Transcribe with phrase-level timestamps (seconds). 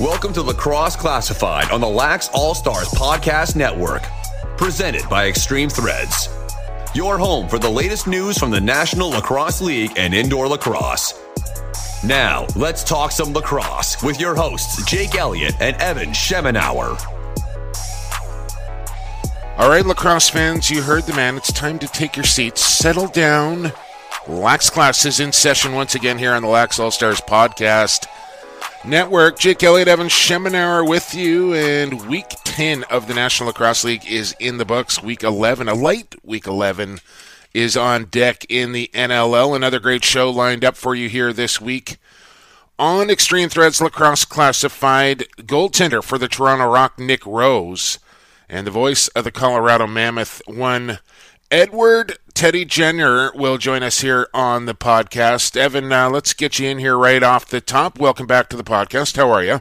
[0.00, 4.02] Welcome to Lacrosse Classified on the Lax All Stars Podcast Network,
[4.56, 6.30] presented by Extreme Threads.
[6.94, 11.20] Your home for the latest news from the National Lacrosse League and indoor lacrosse.
[12.02, 17.19] Now, let's talk some lacrosse with your hosts, Jake Elliott and Evan Schemenauer.
[19.60, 21.36] All right, lacrosse fans, you heard the man.
[21.36, 23.74] It's time to take your seats, settle down.
[24.26, 28.06] Lax class is in session once again here on the Lax All Stars podcast.
[28.86, 29.38] Network.
[29.38, 34.34] Jake Elliott, Evan Schemenauer with you, and week 10 of the National Lacrosse League is
[34.40, 35.02] in the books.
[35.02, 37.00] Week 11, a light week 11,
[37.52, 39.54] is on deck in the NLL.
[39.54, 41.98] Another great show lined up for you here this week.
[42.78, 47.98] On Extreme Threads Lacrosse Classified, goaltender for the Toronto Rock, Nick Rose,
[48.50, 50.98] and the voice of the Colorado Mammoth, one
[51.50, 55.56] Edward Teddy Jenner will join us here on the podcast.
[55.56, 57.98] Evan, uh, let's get you in here right off the top.
[57.98, 59.16] Welcome back to the podcast.
[59.16, 59.60] How are you?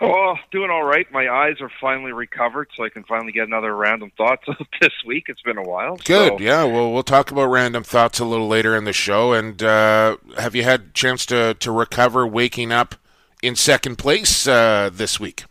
[0.00, 1.10] Oh, doing all right.
[1.12, 4.44] My eyes are finally recovered, so I can finally get another random thoughts
[4.80, 5.24] this week.
[5.26, 5.96] It's been a while.
[5.96, 6.38] Good.
[6.38, 6.38] So.
[6.38, 6.64] Yeah.
[6.64, 9.32] Well, we'll talk about random thoughts a little later in the show.
[9.32, 12.94] And uh, have you had a chance to to recover, waking up
[13.42, 15.44] in second place uh, this week?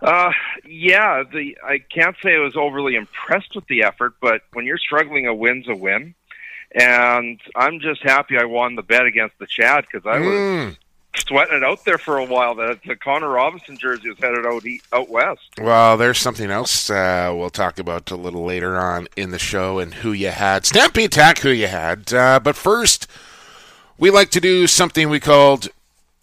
[0.00, 0.30] Uh,
[0.68, 4.78] yeah, the I can't say I was overly impressed with the effort, but when you're
[4.78, 6.14] struggling, a win's a win,
[6.74, 10.76] and I'm just happy I won the bet against the Chad because I was Mm.
[11.26, 12.54] sweating it out there for a while.
[12.54, 15.48] That the Connor Robinson jersey was headed out out west.
[15.60, 19.78] Well, there's something else uh, we'll talk about a little later on in the show
[19.78, 20.66] and who you had.
[20.66, 22.12] Stampede Attack, who you had.
[22.12, 23.06] Uh, but first,
[23.98, 25.68] we like to do something we called.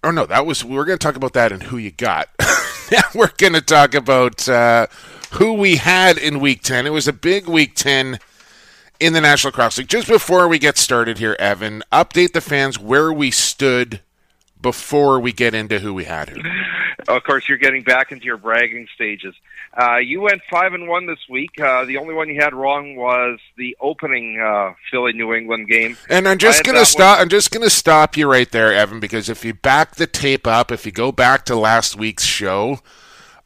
[0.04, 2.30] Oh no, that was we are going to talk about that and who you got.
[2.92, 4.88] now we're going to talk about uh,
[5.32, 6.86] who we had in Week Ten.
[6.86, 8.20] It was a big Week Ten
[9.00, 9.88] in the National Cross League.
[9.88, 14.02] Just before we get started here, Evan, update the fans where we stood
[14.62, 16.42] before we get into who we had who.
[17.08, 19.36] Of course, you're getting back into your bragging stages.
[19.80, 21.60] Uh, you went five and one this week.
[21.60, 25.98] Uh, the only one you had wrong was the opening uh, Philly New England game.
[26.10, 27.20] And I'm just gonna that stop.
[27.20, 30.72] I'm just gonna stop you right there, Evan, because if you back the tape up,
[30.72, 32.80] if you go back to last week's show,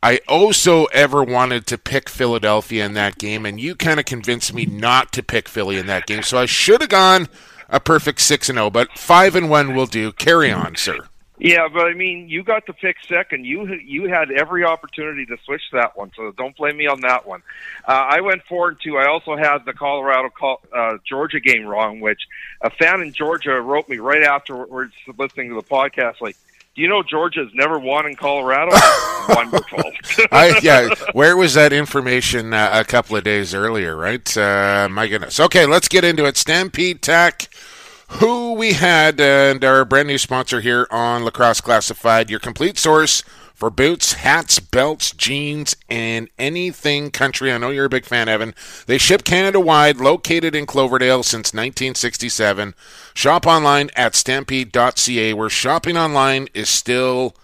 [0.01, 4.53] I also ever wanted to pick Philadelphia in that game, and you kind of convinced
[4.53, 6.23] me not to pick Philly in that game.
[6.23, 7.27] So I should have gone
[7.67, 10.13] a perfect six and zero, but five and one will do.
[10.13, 11.08] Carry on, sir.
[11.39, 13.45] Yeah, but I mean, you got the pick second.
[13.45, 17.25] You you had every opportunity to switch that one, so don't blame me on that
[17.25, 17.41] one.
[17.87, 18.97] Uh, I went four and two.
[18.97, 20.29] I also had the Colorado
[20.75, 22.19] uh, Georgia game wrong, which
[22.61, 26.35] a fan in Georgia wrote me right afterwards listening to the podcast, like.
[26.75, 28.71] Do you know Georgia's never won in Colorado?
[29.35, 29.91] Wonderful.
[30.31, 33.97] I, yeah, where was that information uh, a couple of days earlier?
[33.97, 34.37] Right?
[34.37, 35.39] Uh, my goodness.
[35.39, 36.37] Okay, let's get into it.
[36.37, 37.49] Stampede Tack,
[38.09, 43.23] who we had, and our brand new sponsor here on Lacrosse Classified, your complete source
[43.53, 47.51] for boots, hats, belts, jeans, and anything country.
[47.51, 48.55] I know you're a big fan, Evan.
[48.87, 52.73] They ship Canada wide, located in Cloverdale since 1967.
[53.13, 57.35] Shop online at stampede.ca, where shopping online is still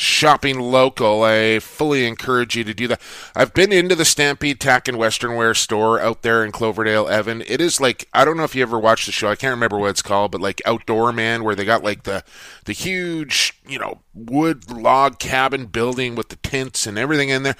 [0.00, 1.22] shopping local.
[1.22, 3.00] I fully encourage you to do that.
[3.34, 7.42] I've been into the Stampede Tack and Western Wear store out there in Cloverdale, Evan.
[7.46, 9.28] It is like I don't know if you ever watched the show.
[9.28, 12.24] I can't remember what it's called, but like Outdoor Man, where they got like the
[12.64, 17.56] the huge you know wood log cabin building with the tents and everything in there.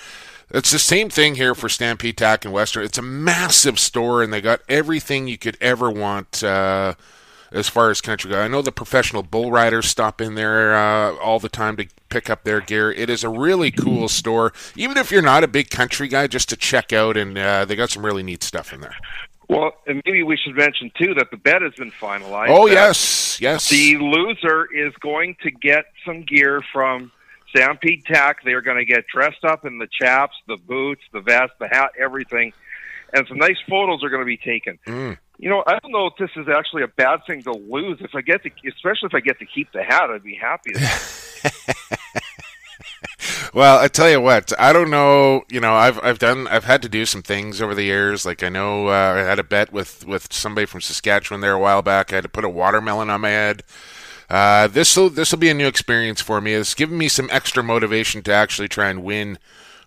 [0.53, 2.85] It's the same thing here for Stampede Tack and Western.
[2.85, 6.43] It's a massive store, and they got everything you could ever want.
[6.43, 6.95] Uh,
[7.53, 8.41] as far as country go.
[8.41, 12.31] I know the professional bull riders stop in there uh, all the time to pick
[12.31, 12.93] up their gear.
[12.93, 16.49] It is a really cool store, even if you're not a big country guy, just
[16.51, 17.17] to check out.
[17.17, 18.97] And uh, they got some really neat stuff in there.
[19.49, 22.51] Well, and maybe we should mention too that the bet has been finalized.
[22.51, 23.69] Oh yes, yes.
[23.69, 27.11] The loser is going to get some gear from
[27.49, 28.45] Stampede Tack.
[28.45, 31.91] They're going to get dressed up in the chaps, the boots, the vest, the hat,
[31.99, 32.53] everything,
[33.13, 34.79] and some nice photos are going to be taken.
[34.87, 35.19] Mm.
[35.41, 37.99] You know, I don't know if this is actually a bad thing to lose.
[38.01, 40.73] If I get to, especially if I get to keep the hat, I'd be happy.
[43.53, 45.43] Well, I tell you what, I don't know.
[45.51, 48.25] You know, I've I've done I've had to do some things over the years.
[48.25, 51.59] Like I know uh, I had a bet with with somebody from Saskatchewan there a
[51.59, 52.13] while back.
[52.13, 53.65] I had to put a watermelon on my head.
[54.29, 56.55] Uh, this will this will be a new experience for me.
[56.55, 59.37] It's given me some extra motivation to actually try and win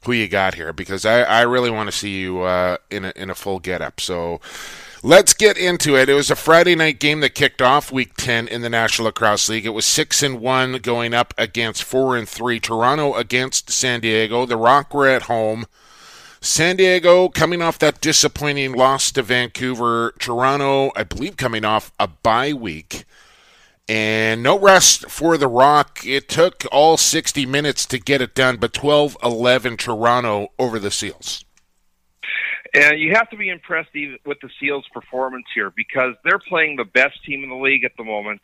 [0.03, 3.13] who you got here because I, I really want to see you uh, in a
[3.15, 4.01] in a full get up.
[4.01, 4.41] So
[5.05, 6.07] Let's get into it.
[6.07, 9.49] It was a Friday night game that kicked off Week 10 in the National Lacrosse
[9.49, 9.65] League.
[9.65, 12.57] It was six and one going up against four and three.
[12.57, 14.45] Toronto against San Diego.
[14.45, 15.65] The Rock were at home.
[16.39, 20.13] San Diego coming off that disappointing loss to Vancouver.
[20.19, 23.03] Toronto, I believe, coming off a bye week.
[23.89, 26.05] And no rest for the Rock.
[26.05, 30.91] It took all 60 minutes to get it done, but 12 11 Toronto over the
[30.91, 31.43] Seals.
[32.75, 33.91] And you have to be impressed
[34.25, 37.91] with the Seals' performance here because they're playing the best team in the league at
[37.97, 38.41] the moment,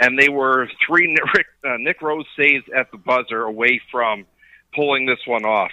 [0.00, 4.26] and they were three Nick, uh, Nick Rose saves at the buzzer away from
[4.74, 5.70] pulling this one off.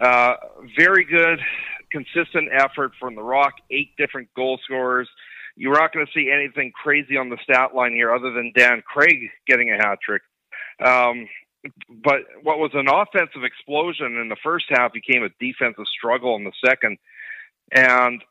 [0.00, 0.34] Uh,
[0.76, 1.38] very good,
[1.92, 3.54] consistent effort from the Rock.
[3.70, 5.08] Eight different goal scorers.
[5.56, 8.82] You're not going to see anything crazy on the stat line here, other than Dan
[8.84, 10.22] Craig getting a hat trick.
[10.84, 11.28] Um,
[11.88, 16.44] but what was an offensive explosion in the first half became a defensive struggle in
[16.44, 16.98] the second.
[17.72, 18.22] And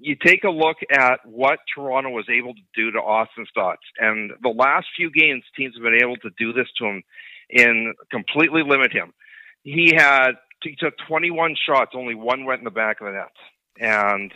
[0.00, 4.32] you take a look at what Toronto was able to do to Austin Staats, and
[4.42, 7.02] the last few games, teams have been able to do this to him
[7.50, 9.12] and completely limit him.
[9.64, 10.32] He had
[10.62, 13.32] he took 21 shots, only one went in the back of the net,
[13.80, 14.32] and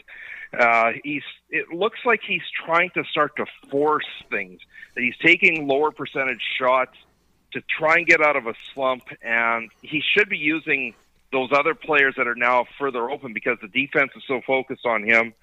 [0.58, 1.23] uh, he's.
[1.50, 4.61] It looks like he's trying to start to force things.
[4.94, 6.96] That he's taking lower percentage shots
[7.52, 10.94] to try and get out of a slump, and he should be using
[11.32, 15.02] those other players that are now further open because the defense is so focused on
[15.02, 15.34] him.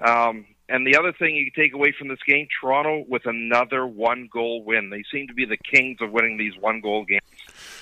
[0.00, 3.86] Um, and the other thing you can take away from this game, Toronto with another
[3.86, 4.90] one goal win.
[4.90, 7.22] They seem to be the kings of winning these one goal games.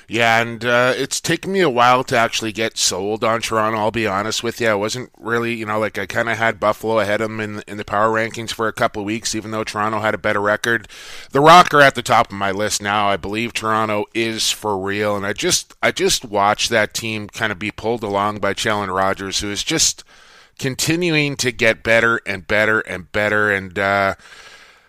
[0.08, 3.78] Yeah, and uh, it's taken me a while to actually get sold on Toronto.
[3.78, 4.68] I'll be honest with you.
[4.68, 7.62] I wasn't really, you know, like I kind of had Buffalo ahead of them in,
[7.66, 10.40] in the power rankings for a couple of weeks, even though Toronto had a better
[10.40, 10.86] record.
[11.32, 13.08] The Rock are at the top of my list now.
[13.08, 17.50] I believe Toronto is for real, and I just, I just watched that team kind
[17.50, 20.04] of be pulled along by Challen Rogers, who is just
[20.56, 23.50] continuing to get better and better and better.
[23.50, 24.14] And uh,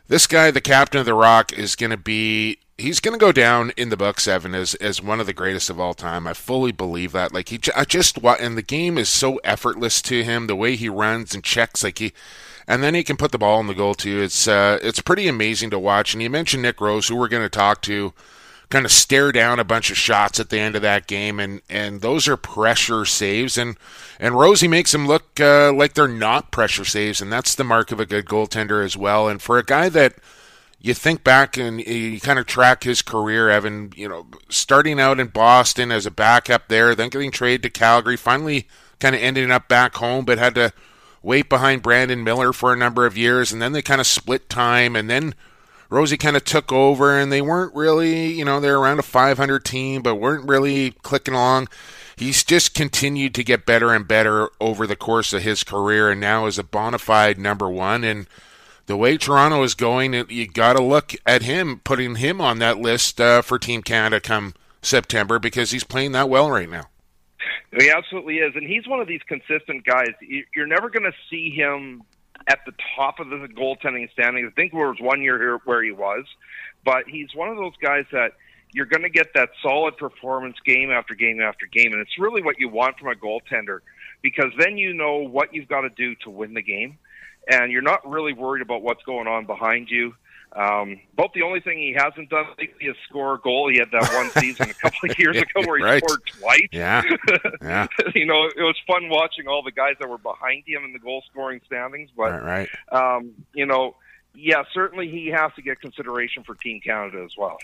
[0.07, 3.31] this guy, the captain of the Rock, is going to be he's going to go
[3.31, 6.27] down in the book seven as as one of the greatest of all time.
[6.27, 7.33] I fully believe that.
[7.33, 10.48] Like he, I just and the game is so effortless to him.
[10.48, 12.13] The way he runs and checks, like he,
[12.68, 14.21] and then he can put the ball in the goal too.
[14.21, 16.13] It's uh, it's pretty amazing to watch.
[16.13, 18.13] And you mentioned Nick Rose, who we're going to talk to.
[18.69, 21.62] Kind of stare down a bunch of shots at the end of that game, and,
[21.69, 23.78] and those are pressure saves, and
[24.19, 27.94] and Rosie makes them look uh, like they're not pressure saves, and that's the mark
[27.94, 29.30] of a good goaltender as well.
[29.30, 30.16] And for a guy that
[30.81, 35.19] you think back and you kind of track his career, Evan, you know, starting out
[35.19, 38.68] in Boston as a backup there, then getting traded to Calgary, finally
[39.00, 40.74] kind of ending up back home, but had to
[41.22, 44.50] wait behind Brandon Miller for a number of years, and then they kind of split
[44.50, 45.34] time, and then
[45.89, 49.63] Rosie kind of took over, and they weren't really, you know, they're around a 500
[49.63, 51.69] team, but weren't really clicking along.
[52.18, 56.19] He's just continued to get better and better over the course of his career, and
[56.19, 58.28] now is a bona fide number one, and–
[58.88, 62.80] the way Toronto is going, you got to look at him, putting him on that
[62.80, 66.86] list uh, for Team Canada come September because he's playing that well right now.
[67.78, 70.07] He absolutely is, and he's one of these consistent guys.
[70.56, 72.01] You're never going to see him
[72.48, 74.50] at the top of the goaltending standings.
[74.52, 76.26] I think there was one year here where he was,
[76.86, 78.34] but he's one of those guys that
[78.74, 82.42] you're going to get that solid performance game after game after game, and it's really
[82.42, 83.80] what you want from a goaltender
[84.22, 86.98] because then you know what you've got to do to win the game
[87.48, 90.14] and you're not really worried about what's going on behind you.
[90.57, 93.69] Um, but the only thing he hasn't done lately is score a goal.
[93.69, 96.04] He had that one season a couple of years ago where he right.
[96.04, 96.68] scored twice.
[96.71, 97.04] Yeah,
[97.62, 97.86] yeah.
[98.15, 100.99] you know, it was fun watching all the guys that were behind him in the
[100.99, 102.09] goal scoring standings.
[102.18, 103.18] But right, right.
[103.18, 103.95] Um, you know,
[104.38, 107.58] yeah, certainly he has to get consideration for Team Canada as well.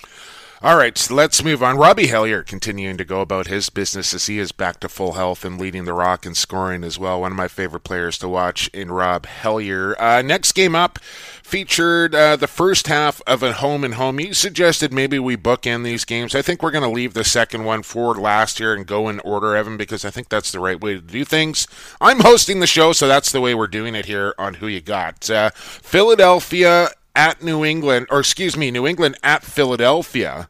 [0.61, 1.77] All right, so let's move on.
[1.77, 5.43] Robbie Hellier continuing to go about his business as he is back to full health
[5.43, 7.21] and leading the Rock and scoring as well.
[7.21, 9.93] One of my favorite players to watch in Rob Hellier.
[9.99, 14.21] Uh, next game up featured uh, the first half of a home and home.
[14.21, 16.33] You suggested maybe we bookend these games.
[16.33, 19.19] I think we're going to leave the second one for last year and go in
[19.19, 21.67] order, Evan, because I think that's the right way to do things.
[21.99, 24.79] I'm hosting the show, so that's the way we're doing it here on Who You
[24.79, 25.29] Got.
[25.29, 30.49] Uh, Philadelphia at New England, or excuse me, New England at Philadelphia.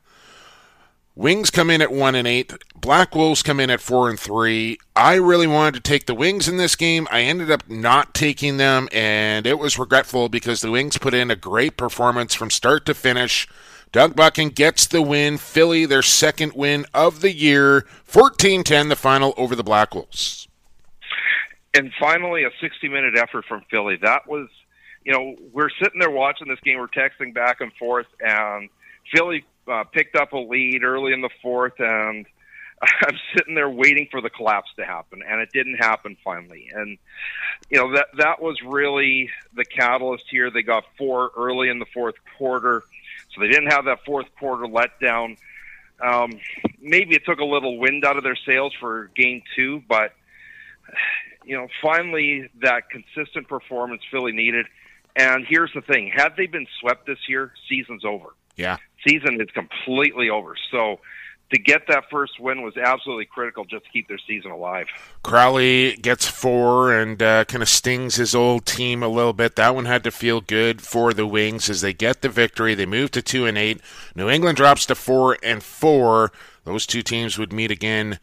[1.15, 2.53] Wings come in at one and eight.
[2.75, 4.77] Black Wolves come in at four and three.
[4.96, 7.08] I really wanted to take the Wings in this game.
[7.12, 11.29] I ended up not taking them, and it was regretful because the Wings put in
[11.29, 13.48] a great performance from start to finish.
[13.93, 15.38] Doug Buchan gets the win.
[15.38, 17.86] Philly, their second win of the year.
[18.05, 20.48] 14 10, the final over the Black Wolves.
[21.75, 23.98] And finally, a 60 minute effort from Philly.
[24.01, 24.50] That was,
[25.05, 26.79] you know, we're sitting there watching this game.
[26.79, 28.69] We're texting back and forth, and
[29.13, 32.25] Philly uh, picked up a lead early in the fourth, and
[32.81, 36.69] I'm sitting there waiting for the collapse to happen, and it didn't happen finally.
[36.74, 36.98] And
[37.69, 40.50] you know that that was really the catalyst here.
[40.50, 42.83] They got four early in the fourth quarter,
[43.33, 45.38] so they didn't have that fourth quarter letdown.
[46.01, 46.39] Um,
[46.81, 50.13] maybe it took a little wind out of their sails for game two, but
[51.45, 54.65] you know, finally that consistent performance Philly needed.
[55.15, 58.29] And here's the thing: had they been swept this year, season's over.
[58.55, 60.55] Yeah, season is completely over.
[60.72, 61.00] So
[61.53, 64.88] to get that first win was absolutely critical just to keep their season alive.
[65.22, 69.55] Crowley gets four and uh, kind of stings his old team a little bit.
[69.55, 72.74] That one had to feel good for the Wings as they get the victory.
[72.74, 73.82] They move to two and eight.
[74.15, 76.32] New England drops to four and four.
[76.63, 78.20] Those two teams would meet again.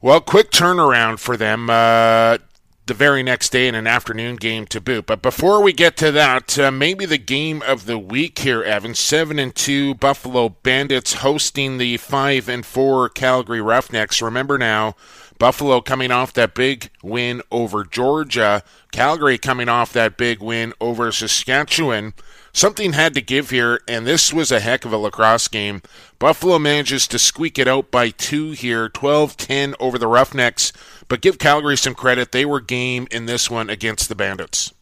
[0.00, 1.70] Well, quick turnaround for them.
[1.70, 2.38] Uh,
[2.86, 5.06] the very next day in an afternoon game to boot.
[5.06, 8.94] But before we get to that, uh, maybe the game of the week here, Evan.
[8.94, 14.20] Seven and two Buffalo Bandits hosting the five and four Calgary Roughnecks.
[14.20, 14.96] Remember now,
[15.38, 18.62] Buffalo coming off that big win over Georgia,
[18.92, 22.14] Calgary coming off that big win over Saskatchewan.
[22.52, 25.82] Something had to give here, and this was a heck of a lacrosse game.
[26.20, 30.72] Buffalo manages to squeak it out by two here, 12 10 over the Roughnecks.
[31.08, 32.32] But give Calgary some credit.
[32.32, 34.72] They were game in this one against the Bandits.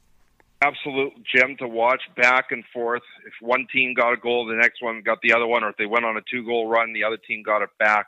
[0.61, 3.03] Absolute gem to watch back and forth.
[3.27, 5.77] If one team got a goal, the next one got the other one, or if
[5.77, 8.07] they went on a two goal run, the other team got it back.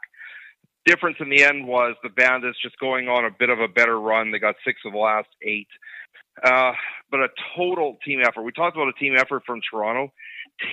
[0.86, 3.98] Difference in the end was the Bandits just going on a bit of a better
[3.98, 4.30] run.
[4.30, 5.68] They got six of the last eight.
[6.42, 6.72] Uh,
[7.10, 8.42] but a total team effort.
[8.42, 10.12] We talked about a team effort from Toronto.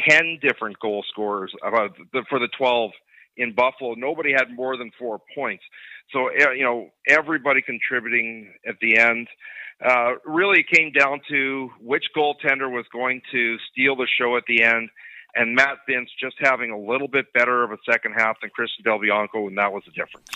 [0.10, 2.92] 10 different goal scorers the, for the 12
[3.38, 3.94] in Buffalo.
[3.96, 5.64] Nobody had more than four points.
[6.12, 9.28] So, eh, you know, everybody contributing at the end.
[9.84, 14.44] Uh, really, it came down to which goaltender was going to steal the show at
[14.48, 14.90] the end,
[15.34, 18.84] and Matt Vinc just having a little bit better of a second half than Christian
[18.84, 20.28] Del Bianco, and that was the difference.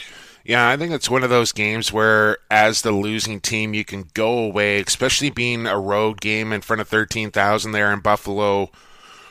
[0.43, 4.05] Yeah, I think it's one of those games where, as the losing team, you can
[4.13, 8.71] go away, especially being a road game in front of 13,000 there in Buffalo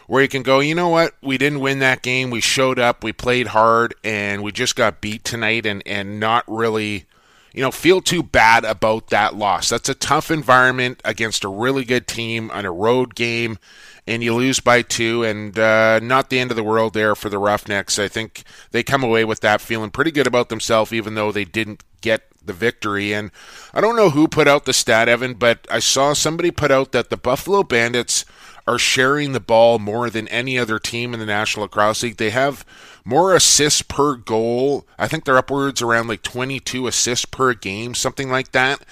[0.07, 2.31] where you can go, you know what, we didn't win that game.
[2.31, 6.45] We showed up, we played hard, and we just got beat tonight, and and not
[6.47, 7.07] really,
[7.53, 9.69] you know, feel too bad about that loss.
[9.69, 13.59] That's a tough environment against a really good team on a road game,
[14.07, 17.29] and you lose by two, and uh, not the end of the world there for
[17.29, 17.99] the Roughnecks.
[17.99, 21.45] I think they come away with that feeling pretty good about themselves, even though they
[21.45, 23.15] didn't get the victory.
[23.15, 23.31] And
[23.73, 26.93] I don't know who put out the stat, Evan, but I saw somebody put out
[26.93, 28.27] that the Buffalo Bandits
[28.67, 32.17] are sharing the ball more than any other team in the National Lacrosse League.
[32.17, 32.65] They have
[33.05, 34.87] more assists per goal.
[34.99, 38.85] I think they're upwards around like 22 assists per game, something like that.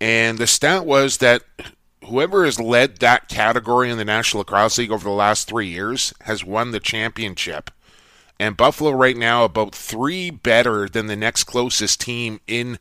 [0.00, 1.42] And the stat was that
[2.04, 6.14] whoever has led that category in the National Lacrosse League over the last three years
[6.22, 7.70] has won the championship.
[8.40, 12.78] And Buffalo right now about three better than the next closest team in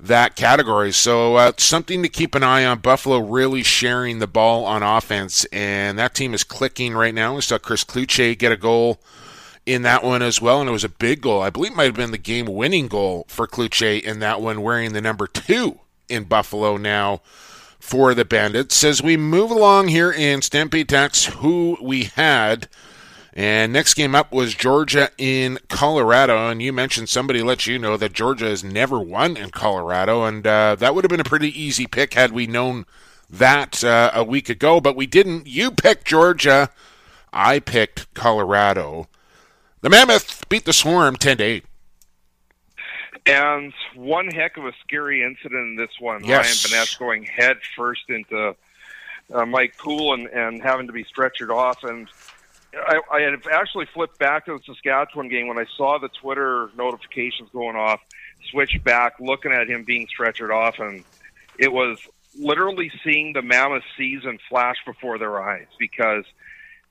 [0.00, 0.92] that category.
[0.92, 2.80] So uh, something to keep an eye on.
[2.80, 7.34] Buffalo really sharing the ball on offense, and that team is clicking right now.
[7.34, 9.00] We saw Chris Cloutier get a goal
[9.64, 11.40] in that one as well, and it was a big goal.
[11.40, 15.00] I believe might have been the game-winning goal for Cloutier in that one, wearing the
[15.00, 17.20] number two in Buffalo now
[17.78, 18.82] for the Bandits.
[18.82, 22.68] As we move along here in Stampede Tack, who we had–
[23.34, 26.50] and next game up was Georgia in Colorado.
[26.50, 30.24] And you mentioned somebody let you know that Georgia has never won in Colorado.
[30.24, 32.84] And uh, that would have been a pretty easy pick had we known
[33.30, 34.80] that uh, a week ago.
[34.80, 35.46] But we didn't.
[35.46, 36.70] You picked Georgia.
[37.32, 39.08] I picked Colorado.
[39.80, 41.64] The Mammoth beat the Swarm 10 to 8.
[43.24, 46.24] And one heck of a scary incident in this one.
[46.24, 46.66] Yes.
[46.72, 48.54] Ryan Benesch going head first into
[49.32, 51.82] uh, Mike Poulin and, and having to be stretchered off.
[51.84, 52.08] And
[52.74, 56.70] I, I had actually flipped back to the Saskatchewan game when I saw the Twitter
[56.76, 58.00] notifications going off.
[58.50, 61.04] Switched back, looking at him being stretchered off, and
[61.58, 61.98] it was
[62.38, 65.66] literally seeing the Mammoth season flash before their eyes.
[65.78, 66.24] Because,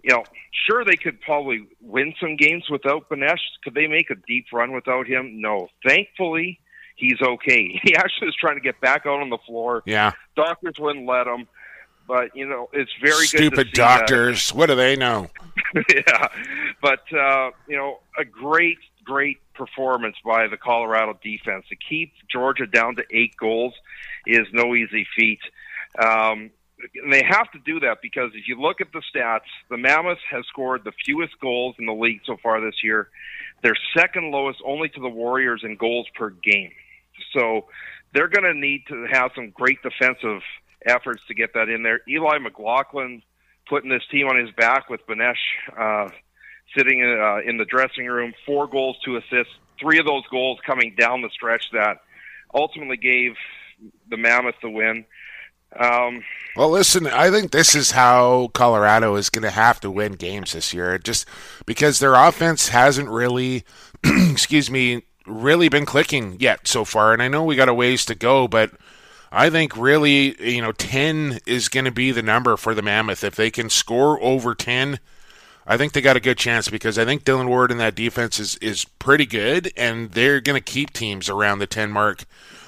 [0.03, 0.23] you know,
[0.65, 3.39] sure they could probably win some games without Benesch.
[3.63, 5.41] Could they make a deep run without him?
[5.41, 5.67] No.
[5.85, 6.59] Thankfully,
[6.95, 7.79] he's okay.
[7.83, 9.83] He actually was trying to get back out on the floor.
[9.85, 10.11] Yeah.
[10.35, 11.47] Doctors wouldn't let him.
[12.11, 13.27] But you know, it's very good.
[13.27, 14.49] stupid doctors.
[14.49, 14.57] That.
[14.57, 15.29] What do they know?
[15.95, 16.27] yeah,
[16.81, 22.67] but uh, you know, a great, great performance by the Colorado defense to keep Georgia
[22.67, 23.73] down to eight goals
[24.27, 25.39] is no easy feat.
[25.97, 26.51] Um,
[27.01, 30.19] and they have to do that because if you look at the stats, the Mammoths
[30.29, 33.07] have scored the fewest goals in the league so far this year.
[33.63, 36.71] They're second lowest only to the Warriors in goals per game.
[37.31, 37.67] So
[38.13, 40.41] they're going to need to have some great defensive
[40.85, 42.01] efforts to get that in there.
[42.07, 43.21] Eli McLaughlin
[43.67, 45.35] putting this team on his back with Benesch
[45.77, 46.09] uh,
[46.77, 50.95] sitting uh, in the dressing room, four goals, two assists, three of those goals coming
[50.97, 52.01] down the stretch that
[52.53, 53.35] ultimately gave
[54.09, 55.05] the Mammoth the win.
[55.79, 56.23] Um,
[56.57, 60.51] well, listen, I think this is how Colorado is going to have to win games
[60.51, 61.25] this year, just
[61.65, 63.63] because their offense hasn't really,
[64.03, 67.13] excuse me, really been clicking yet so far.
[67.13, 68.71] And I know we got a ways to go, but
[69.31, 73.23] I think really, you know, 10 is going to be the number for the Mammoth.
[73.23, 74.99] If they can score over 10,
[75.65, 78.39] I think they got a good chance because I think Dylan Ward and that defense
[78.39, 82.25] is, is pretty good, and they're going to keep teams around the 10 mark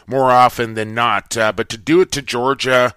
[0.07, 1.35] more often than not.
[1.35, 2.93] Uh, but to do it to Georgia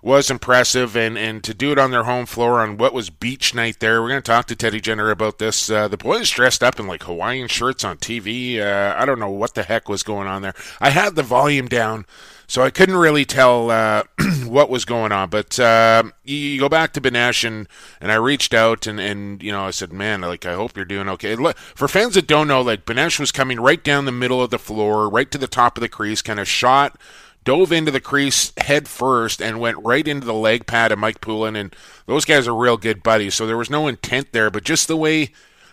[0.00, 3.54] was impressive, and, and to do it on their home floor on what was beach
[3.54, 4.00] night there.
[4.00, 5.70] We're going to talk to Teddy Jenner about this.
[5.70, 8.58] Uh, the boys dressed up in like Hawaiian shirts on TV.
[8.58, 10.54] Uh, I don't know what the heck was going on there.
[10.80, 12.06] I had the volume down
[12.46, 14.04] so I couldn't really tell uh,
[14.46, 15.30] what was going on.
[15.30, 17.68] But uh, you, go back to Benesch, and,
[18.00, 20.84] and I reached out, and, and, you know, I said, man, like, I hope you're
[20.84, 21.36] doing okay.
[21.74, 24.58] For fans that don't know, like, Benesch was coming right down the middle of the
[24.58, 26.98] floor, right to the top of the crease, kind of shot,
[27.44, 31.20] dove into the crease head first, and went right into the leg pad of Mike
[31.20, 31.56] Poulin.
[31.56, 31.74] And
[32.06, 33.34] those guys are real good buddies.
[33.34, 35.32] So there was no intent there, but just the way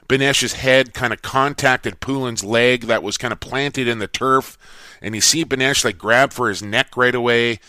[0.10, 4.58] Benesch's head kind of contacted Poulin's leg that was kind of planted in the turf
[5.01, 7.60] and you see Benesch like grab for his neck right away.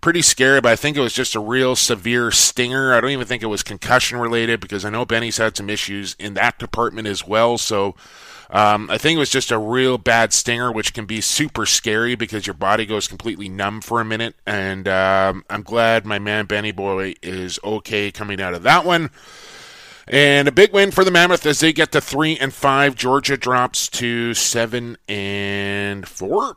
[0.00, 2.92] Pretty scary, but I think it was just a real severe stinger.
[2.92, 6.16] I don't even think it was concussion related because I know Benny's had some issues
[6.18, 7.56] in that department as well.
[7.56, 7.94] So
[8.50, 12.16] um, I think it was just a real bad stinger, which can be super scary
[12.16, 14.34] because your body goes completely numb for a minute.
[14.44, 19.10] And um, I'm glad my man Benny Boy is okay coming out of that one.
[20.08, 22.94] And a big win for the Mammoth as they get to three and five.
[22.94, 26.56] Georgia drops to seven and four.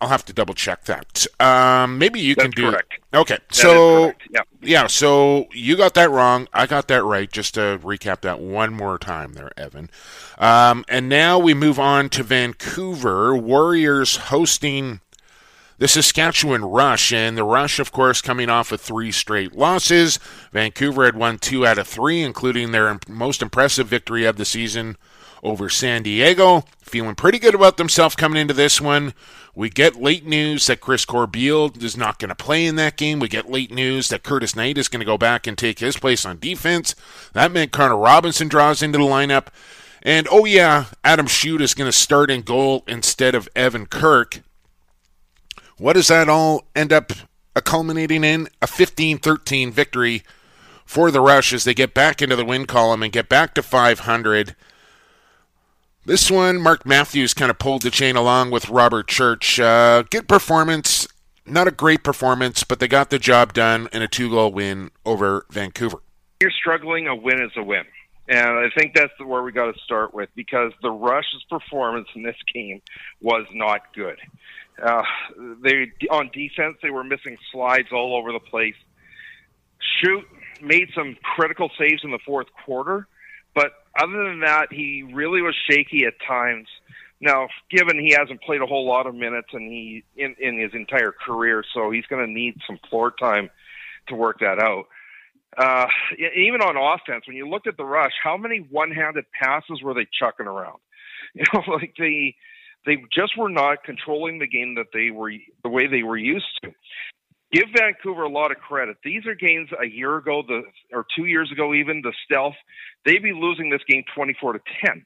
[0.00, 1.26] I'll have to double check that.
[1.40, 2.70] Um, maybe you That's can do.
[2.70, 2.92] Correct.
[3.14, 6.46] Okay, that so yeah, yeah, so you got that wrong.
[6.52, 7.30] I got that right.
[7.30, 9.88] Just to recap that one more time, there, Evan.
[10.36, 15.00] Um, and now we move on to Vancouver Warriors hosting
[15.78, 17.12] the Saskatchewan Rush.
[17.12, 20.18] And the Rush, of course, coming off of three straight losses.
[20.52, 24.96] Vancouver had won two out of three, including their most impressive victory of the season
[25.42, 26.64] over San Diego.
[26.80, 29.14] Feeling pretty good about themselves coming into this one.
[29.54, 33.20] We get late news that Chris Corbeil is not going to play in that game.
[33.20, 35.96] We get late news that Curtis Knight is going to go back and take his
[35.96, 36.96] place on defense.
[37.34, 39.48] That meant Connor Robinson draws into the lineup.
[40.02, 44.40] And oh, yeah, Adam Shute is going to start in goal instead of Evan Kirk.
[45.76, 47.12] What does that all end up
[47.64, 48.48] culminating in?
[48.62, 50.22] A 15 13 victory
[50.84, 53.62] for the Rush as they get back into the win column and get back to
[53.62, 54.54] 500.
[56.06, 59.58] This one, Mark Matthews kind of pulled the chain along with Robert Church.
[59.58, 61.08] Uh, good performance,
[61.46, 64.90] not a great performance, but they got the job done in a two goal win
[65.06, 65.98] over Vancouver.
[66.40, 67.84] You're struggling, a win is a win.
[68.28, 72.22] And I think that's where we got to start with because the Rush's performance in
[72.22, 72.80] this game
[73.20, 74.18] was not good.
[74.82, 75.02] Uh,
[75.62, 78.74] they on defense they were missing slides all over the place.
[80.00, 80.24] Shute
[80.62, 83.06] made some critical saves in the fourth quarter,
[83.54, 86.66] but other than that, he really was shaky at times.
[87.20, 90.72] Now, given he hasn't played a whole lot of minutes and he in, in his
[90.74, 93.50] entire career, so he's going to need some floor time
[94.08, 94.86] to work that out.
[95.56, 95.86] Uh,
[96.36, 100.06] even on offense, when you looked at the rush, how many one-handed passes were they
[100.18, 100.78] chucking around?
[101.36, 102.32] You know, like the
[102.86, 106.46] they just were not controlling the game that they were the way they were used
[106.62, 106.72] to.
[107.52, 108.96] Give Vancouver a lot of credit.
[109.04, 112.56] These are games a year ago, the or two years ago, even the stealth.
[113.04, 115.04] They'd be losing this game twenty-four to ten.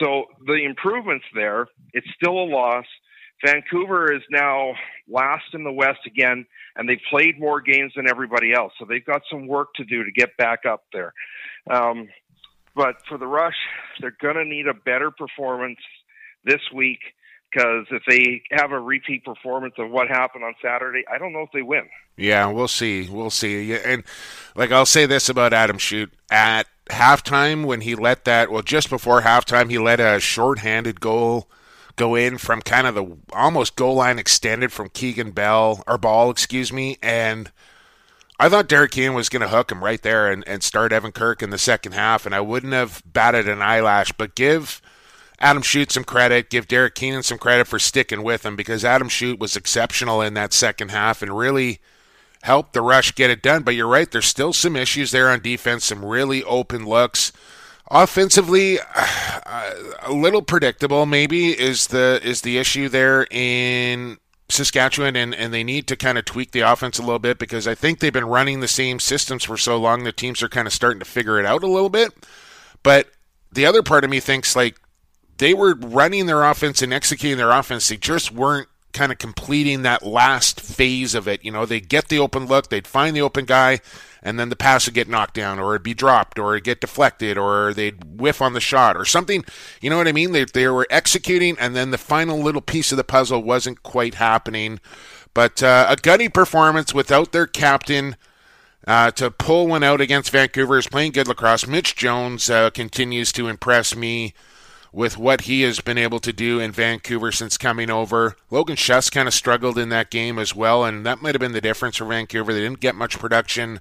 [0.00, 1.66] So the improvements there.
[1.92, 2.84] It's still a loss.
[3.44, 4.74] Vancouver is now
[5.08, 6.44] last in the West again,
[6.76, 8.72] and they've played more games than everybody else.
[8.78, 11.12] So they've got some work to do to get back up there.
[11.70, 12.08] Um,
[12.74, 13.56] but for the Rush,
[14.00, 15.78] they're going to need a better performance
[16.48, 17.00] this week
[17.50, 21.42] because if they have a repeat performance of what happened on Saturday, I don't know
[21.42, 21.88] if they win.
[22.16, 23.08] Yeah, we'll see.
[23.08, 23.74] We'll see.
[23.74, 24.04] And
[24.54, 28.88] like I'll say this about Adam Shute at halftime when he let that well just
[28.88, 31.46] before halftime he let a short-handed goal
[31.96, 36.30] go in from kind of the almost goal line extended from Keegan Bell or Bal,
[36.30, 37.50] excuse me, and
[38.40, 41.10] I thought Derek Keenan was going to hook him right there and, and start Evan
[41.10, 44.12] Kirk in the second half, and I wouldn't have batted an eyelash.
[44.12, 44.80] But give
[45.40, 49.08] Adam Shute some credit, give Derek Keenan some credit for sticking with him because Adam
[49.08, 51.78] Shute was exceptional in that second half and really
[52.42, 53.62] helped the rush get it done.
[53.62, 57.32] But you're right, there's still some issues there on defense, some really open looks.
[57.90, 58.78] Offensively,
[60.02, 65.62] a little predictable maybe is the is the issue there in Saskatchewan, and, and they
[65.62, 68.24] need to kind of tweak the offense a little bit because I think they've been
[68.24, 71.38] running the same systems for so long the teams are kind of starting to figure
[71.38, 72.12] it out a little bit.
[72.82, 73.08] But
[73.52, 74.78] the other part of me thinks like
[75.38, 77.88] they were running their offense and executing their offense.
[77.88, 81.44] They just weren't kind of completing that last phase of it.
[81.44, 83.80] You know, they'd get the open look, they'd find the open guy,
[84.22, 86.80] and then the pass would get knocked down, or it'd be dropped, or it'd get
[86.80, 89.44] deflected, or they'd whiff on the shot, or something.
[89.80, 90.32] You know what I mean?
[90.32, 94.14] They, they were executing, and then the final little piece of the puzzle wasn't quite
[94.14, 94.80] happening.
[95.34, 98.16] But uh, a gutty performance without their captain.
[98.86, 101.66] Uh, to pull one out against Vancouver is playing good lacrosse.
[101.66, 104.32] Mitch Jones uh, continues to impress me
[104.92, 108.36] with what he has been able to do in Vancouver since coming over.
[108.50, 111.52] Logan Schuss kind of struggled in that game as well, and that might have been
[111.52, 112.52] the difference for Vancouver.
[112.52, 113.80] They didn't get much production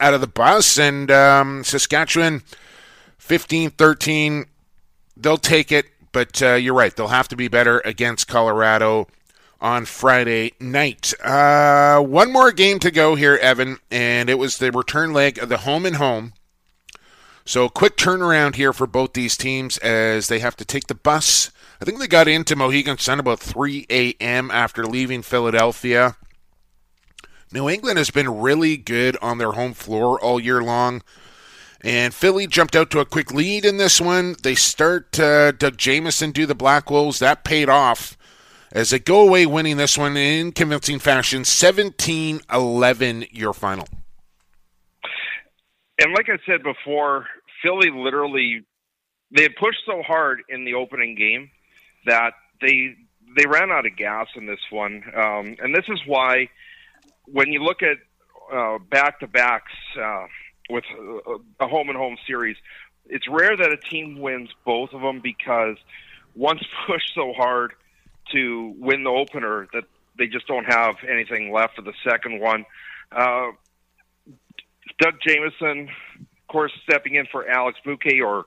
[0.00, 2.42] out of the bus, and um, Saskatchewan
[3.18, 4.46] 15 13,
[5.16, 6.94] they'll take it, but uh, you're right.
[6.94, 9.08] They'll have to be better against Colorado
[9.60, 11.14] on Friday night.
[11.22, 15.48] Uh, one more game to go here, Evan, and it was the return leg of
[15.48, 16.34] the home and home.
[17.46, 21.50] So, quick turnaround here for both these teams as they have to take the bus.
[21.78, 24.50] I think they got into Mohegan Sun about 3 a.m.
[24.50, 26.16] after leaving Philadelphia.
[27.52, 31.02] New England has been really good on their home floor all year long.
[31.82, 34.36] And Philly jumped out to a quick lead in this one.
[34.42, 37.18] They start uh, Doug Jamieson do the Black Wolves.
[37.18, 38.16] That paid off
[38.72, 43.86] as they go away winning this one in convincing fashion 17 11 your final.
[45.98, 47.26] And like I said before,
[47.62, 48.64] Philly literally
[49.30, 51.50] they had pushed so hard in the opening game
[52.06, 52.96] that they
[53.36, 56.48] they ran out of gas in this one, um, and this is why
[57.26, 57.96] when you look at
[58.90, 60.26] back to backs uh,
[60.70, 60.84] with
[61.60, 62.56] a home and home series,
[63.06, 65.76] it's rare that a team wins both of them because
[66.34, 67.72] once pushed so hard
[68.32, 69.84] to win the opener that
[70.18, 72.64] they just don't have anything left for the second one.
[73.12, 73.48] Uh,
[75.04, 75.90] Doug Jamieson,
[76.20, 78.46] of course, stepping in for Alex Bouquet or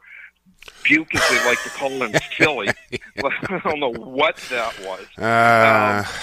[0.83, 2.69] Buke, as they like to call him, Philly.
[3.23, 5.05] I don't know what that was.
[5.19, 6.13] Uh, um,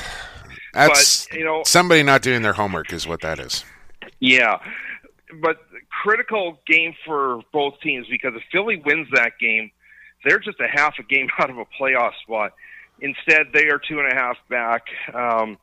[0.73, 3.65] that's but, you know somebody not doing their homework is what that is.
[4.19, 4.59] Yeah,
[5.41, 5.59] but
[6.03, 9.71] critical game for both teams because if Philly wins that game,
[10.25, 12.55] they're just a half a game out of a playoff spot.
[12.99, 14.83] Instead, they are two and a half back.
[15.15, 15.59] Um,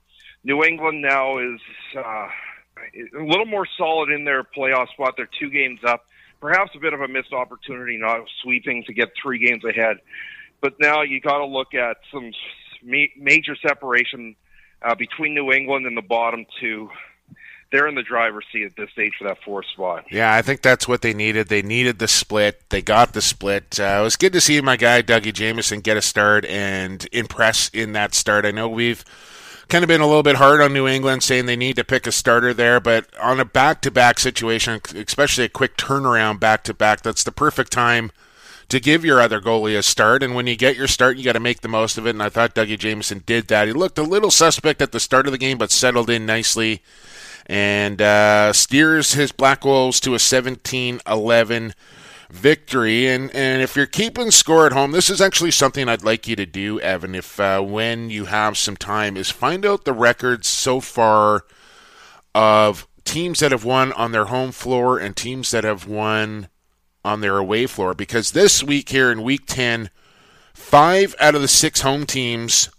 [0.46, 1.60] New England now is
[1.98, 2.28] uh,
[3.17, 5.15] a little more solid in their playoff spot.
[5.17, 6.06] They're two games up.
[6.39, 9.98] Perhaps a bit of a missed opportunity not sweeping to get three games ahead.
[10.60, 12.32] But now you got to look at some
[12.84, 14.36] major separation
[14.82, 16.89] uh, between New England and the bottom two.
[17.72, 20.06] They're in the driver's seat at this stage for that fourth spot.
[20.12, 21.48] Yeah, I think that's what they needed.
[21.48, 22.70] They needed the split.
[22.70, 23.80] They got the split.
[23.80, 27.70] Uh, it was good to see my guy Dougie Jamieson get a start and impress
[27.70, 28.46] in that start.
[28.46, 29.06] I know we've
[29.72, 32.06] kind of been a little bit hard on New England, saying they need to pick
[32.06, 37.32] a starter there, but on a back-to-back situation, especially a quick turnaround back-to-back, that's the
[37.32, 38.12] perfect time
[38.68, 40.24] to give your other goalie a start.
[40.24, 42.12] And when you get your start, you got to make the most of it.
[42.12, 43.68] And I thought Dougie Jamieson did that.
[43.68, 46.82] He looked a little suspect at the start of the game, but settled in nicely
[47.46, 51.74] and uh, steers his Black Wolves to a 17 11
[52.32, 53.08] victory.
[53.08, 56.36] And, and if you're keeping score at home, this is actually something I'd like you
[56.36, 60.48] to do, Evan, if uh, when you have some time, is find out the records
[60.48, 61.46] so far
[62.34, 66.48] of teams that have won on their home floor and teams that have won
[67.04, 69.89] on their away floor because this week here in week 10,
[70.54, 72.70] five out of the six home teams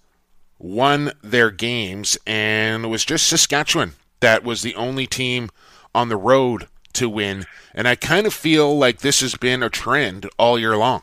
[0.59, 5.51] won their games, and it was just Saskatchewan that was the only team
[5.95, 7.45] on the road to win.
[7.75, 11.03] And I kind of feel like this has been a trend all year long.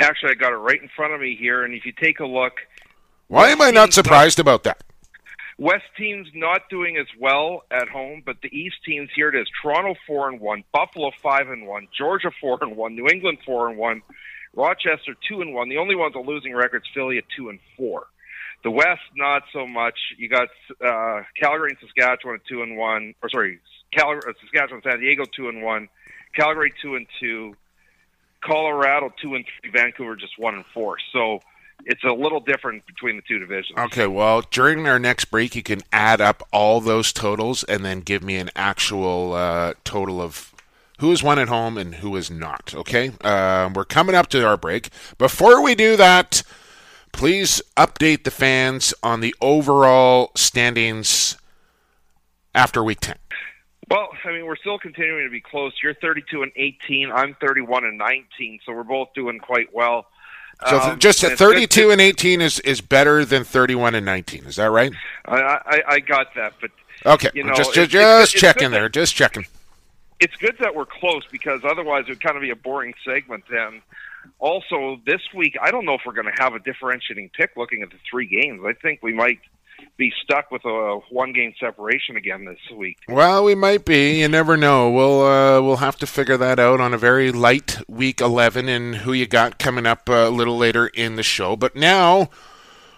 [0.00, 2.26] Actually, I got it right in front of me here, and if you take a
[2.26, 2.54] look.
[3.28, 4.82] Why am I not surprised not, about that?
[5.58, 9.46] West teams not doing as well at home, but the East teams here it is:
[9.62, 13.68] Toronto four and one, Buffalo five and one, Georgia four and one, New England four
[13.68, 14.02] and one,
[14.54, 15.68] Rochester two and one.
[15.68, 18.06] The only ones with losing records: Philly at two and four.
[18.64, 19.98] The West not so much.
[20.16, 20.48] You got
[20.84, 23.60] uh, Calgary and Saskatchewan at two and one, or sorry,
[23.92, 25.88] Calgary, uh, Saskatchewan, San Diego two and one,
[26.34, 27.54] Calgary two and two,
[28.42, 30.96] Colorado two and three, Vancouver just one and four.
[31.12, 31.40] So
[31.84, 33.78] it's a little different between the two divisions.
[33.78, 38.00] Okay, well, during our next break, you can add up all those totals and then
[38.00, 40.52] give me an actual uh, total of
[41.00, 42.72] who is one at home and who is not.
[42.74, 44.88] Okay, uh, we're coming up to our break.
[45.18, 46.42] Before we do that,
[47.12, 51.36] please update the fans on the overall standings
[52.54, 53.16] after week 10.
[53.92, 55.74] Well, I mean, we're still continuing to be close.
[55.82, 57.12] You're 32 and 18.
[57.12, 60.06] I'm 31 and 19, so we're both doing quite well.
[60.68, 64.44] So um, just 32 and 18 is, is better than 31 and 19.
[64.44, 64.92] Is that right?
[65.24, 66.70] I, I, I got that, but
[67.04, 69.46] okay, you know, just just, just checking there, just checking.
[70.20, 73.44] It's good that we're close because otherwise it would kind of be a boring segment
[73.50, 73.82] then.
[74.38, 77.82] also this week, I don't know if we're going to have a differentiating pick looking
[77.82, 78.62] at the three games.
[78.64, 79.40] I think we might
[79.96, 82.98] be stuck with a one game separation again this week.
[83.08, 84.20] Well, we might be.
[84.20, 84.90] You never know.
[84.90, 88.96] We'll uh, we'll have to figure that out on a very light week 11 and
[88.96, 91.56] who you got coming up a little later in the show.
[91.56, 92.30] But now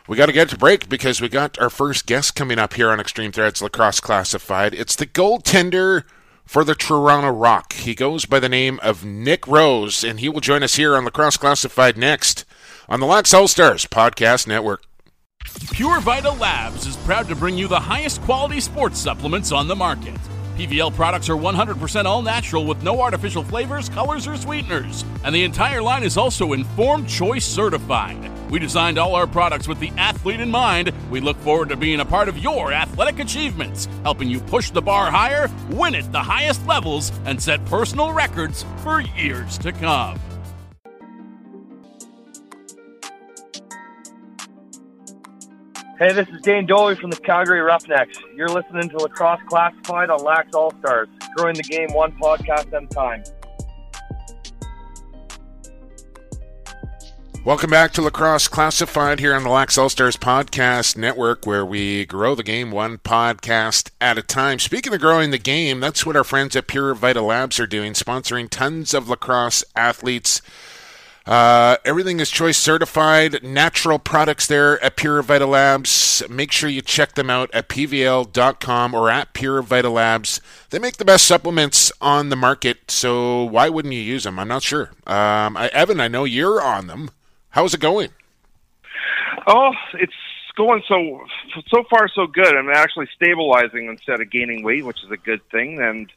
[0.07, 2.91] we got to get to break because we got our first guest coming up here
[2.91, 4.75] on Extreme Threads Lacrosse Classified.
[4.75, 6.05] It's the goaltender
[6.45, 7.73] for the Toronto Rock.
[7.73, 11.05] He goes by the name of Nick Rose, and he will join us here on
[11.05, 12.45] Lacrosse Classified next
[12.89, 14.83] on the Lax All Stars Podcast Network.
[15.75, 19.75] Pure Vita Labs is proud to bring you the highest quality sports supplements on the
[19.75, 20.15] market.
[20.57, 25.05] PVL products are 100% all natural with no artificial flavors, colors, or sweeteners.
[25.25, 28.31] And the entire line is also Informed Choice certified.
[28.51, 30.93] We designed all our products with the athlete in mind.
[31.11, 34.83] We look forward to being a part of your athletic achievements, helping you push the
[34.83, 40.21] bar higher, win at the highest levels, and set personal records for years to come.
[45.97, 48.19] Hey, this is Dane Dobbie from the Calgary Roughnecks.
[48.35, 52.83] You're listening to Lacrosse Classified on Lax All Stars, growing the game one podcast at
[52.83, 53.23] a time.
[57.45, 62.05] Welcome back to Lacrosse Classified here on the Lax All Stars Podcast Network, where we
[62.07, 64.59] grow the game one podcast at a time.
[64.59, 67.93] Speaking of growing the game, that's what our friends at Pure Vita Labs are doing,
[67.93, 70.43] sponsoring tons of lacrosse athletes
[71.27, 73.43] uh, everything is choice certified.
[73.43, 76.23] Natural products there at Pure Vita Labs.
[76.29, 80.41] Make sure you check them out at pvl.com or at Pure Vita Labs.
[80.71, 84.39] They make the best supplements on the market, so why wouldn't you use them?
[84.39, 84.91] I'm not sure.
[85.07, 87.11] Um, I, Evan, I know you're on them.
[87.51, 88.11] How's it going?
[89.47, 90.13] Oh, it's
[90.57, 91.25] going so
[91.69, 92.55] so far so good.
[92.55, 95.81] I'm actually stabilizing instead of gaining weight, which is a good thing.
[95.81, 96.11] And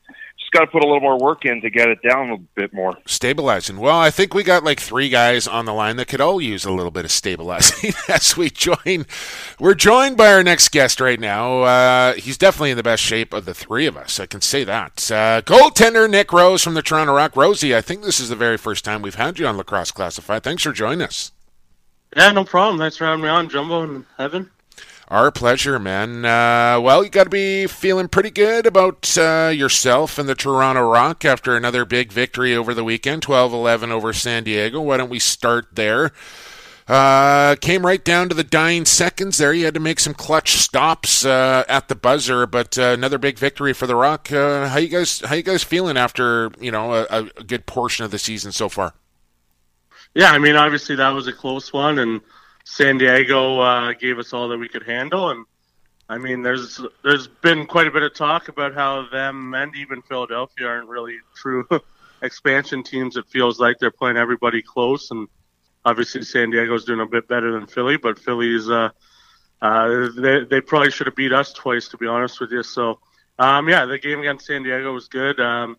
[0.47, 2.73] just got to put a little more work in to get it down a bit
[2.73, 2.93] more.
[3.05, 3.77] Stabilizing.
[3.77, 6.63] Well, I think we got like three guys on the line that could all use
[6.63, 9.05] a little bit of stabilizing as we join.
[9.59, 11.63] We're joined by our next guest right now.
[11.63, 14.21] Uh, he's definitely in the best shape of the three of us.
[14.21, 15.11] I can say that.
[15.11, 17.35] Uh, goaltender Nick Rose from the Toronto Rock.
[17.35, 20.43] Rosie, I think this is the very first time we've had you on Lacrosse Classified.
[20.43, 21.33] Thanks for joining us.
[22.15, 22.79] Yeah, no problem.
[22.79, 24.49] Thanks for having me on, Jumbo and Evan.
[25.09, 26.25] Our pleasure, man.
[26.25, 30.81] Uh, well, you got to be feeling pretty good about uh, yourself and the Toronto
[30.81, 34.81] Rock after another big victory over the weekend, 12 11 over San Diego.
[34.81, 36.11] Why don't we start there?
[36.89, 39.53] Uh, came right down to the dying seconds there.
[39.53, 43.37] You had to make some clutch stops uh, at the buzzer, but uh, another big
[43.37, 44.29] victory for the Rock.
[44.29, 45.21] Uh, how you guys?
[45.21, 48.67] How you guys feeling after you know a, a good portion of the season so
[48.67, 48.93] far?
[50.15, 52.21] Yeah, I mean, obviously that was a close one, and
[52.69, 55.45] San Diego uh, gave us all that we could handle, and
[56.09, 60.01] I mean, there's there's been quite a bit of talk about how them and even
[60.01, 61.65] Philadelphia aren't really true
[62.21, 63.15] expansion teams.
[63.15, 65.29] It feels like they're playing everybody close, and
[65.85, 68.89] obviously San Diego's doing a bit better than Philly, but Philly's uh,
[69.61, 72.63] uh, they they probably should have beat us twice, to be honest with you.
[72.63, 72.99] So,
[73.39, 75.39] um, yeah, the game against San Diego was good.
[75.39, 75.77] Um,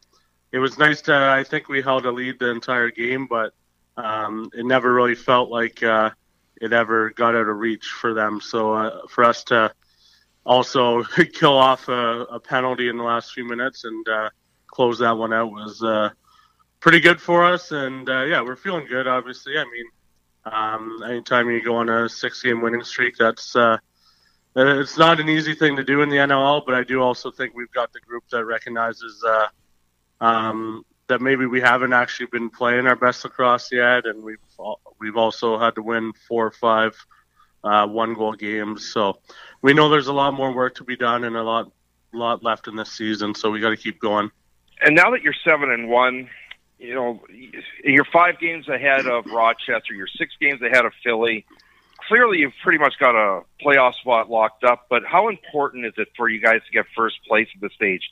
[0.52, 1.14] it was nice to.
[1.14, 3.52] I think we held a lead the entire game, but
[3.98, 5.82] um, it never really felt like.
[5.82, 6.10] Uh,
[6.60, 8.40] it ever got out of reach for them.
[8.40, 9.72] So uh, for us to
[10.44, 14.30] also kill off a, a, penalty in the last few minutes and uh,
[14.66, 16.10] close that one out was uh,
[16.80, 17.70] pretty good for us.
[17.72, 19.06] And uh, yeah, we're feeling good.
[19.06, 19.86] Obviously, I mean,
[20.44, 23.76] um, anytime you go on a six-game winning streak, that's uh,
[24.56, 26.62] it's not an easy thing to do in the NLL.
[26.64, 29.48] But I do also think we've got the group that recognizes uh,
[30.20, 34.38] um, that maybe we haven't actually been playing our best lacrosse yet, and we've
[35.00, 36.94] we've also had to win four or five
[37.64, 38.90] uh, one goal games.
[38.90, 39.18] So
[39.62, 41.70] we know there's a lot more work to be done and a lot
[42.12, 43.34] lot left in this season.
[43.34, 44.30] So we got to keep going.
[44.80, 46.28] And now that you're seven and one,
[46.78, 47.20] you know
[47.84, 49.94] you're five games ahead of Rochester.
[49.94, 51.44] You're six games ahead of Philly.
[52.06, 54.86] Clearly, you've pretty much got a playoff spot locked up.
[54.88, 58.02] But how important is it for you guys to get first place at this stage?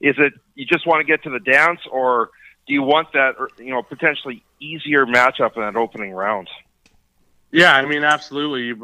[0.00, 2.30] Is it you just want to get to the dance, or
[2.66, 6.48] do you want that, you know, potentially easier matchup in that opening round?
[7.52, 8.74] Yeah, I mean, absolutely.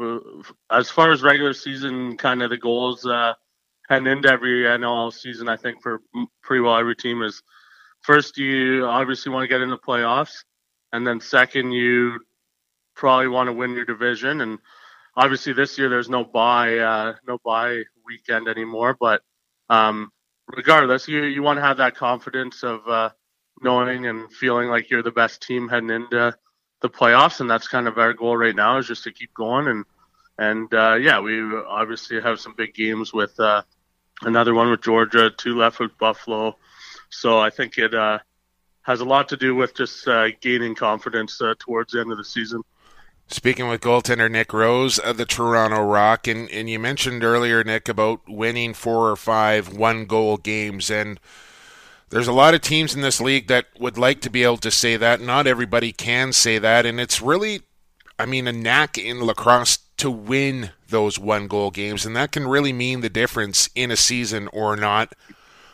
[0.71, 3.33] As far as regular season, kind of the goals uh,
[3.89, 6.01] heading into every NL season, I think for
[6.41, 7.43] pretty well every team is
[8.01, 10.43] first you obviously want to get in the playoffs,
[10.93, 12.19] and then second you
[12.95, 14.41] probably want to win your division.
[14.41, 14.59] And
[15.15, 19.21] obviously this year there's no bye uh, no bye weekend anymore, but
[19.69, 20.09] um,
[20.55, 23.09] regardless, you you want to have that confidence of uh,
[23.61, 26.35] knowing and feeling like you're the best team heading into
[26.81, 29.67] the playoffs, and that's kind of our goal right now is just to keep going
[29.67, 29.85] and
[30.37, 33.61] and uh, yeah, we obviously have some big games with uh,
[34.23, 36.57] another one with Georgia, two left with Buffalo.
[37.09, 38.19] So I think it uh,
[38.81, 42.17] has a lot to do with just uh, gaining confidence uh, towards the end of
[42.17, 42.63] the season.
[43.27, 47.87] Speaking with goaltender Nick Rose of the Toronto Rock, and, and you mentioned earlier, Nick,
[47.87, 50.91] about winning four or five one goal games.
[50.91, 51.19] And
[52.13, 54.69] there's a lot of teams in this league that would like to be able to
[54.69, 55.19] say that.
[55.19, 56.85] Not everybody can say that.
[56.85, 57.61] And it's really,
[58.19, 62.05] I mean, a knack in lacrosse to win those one goal games.
[62.05, 65.13] And that can really mean the difference in a season or not.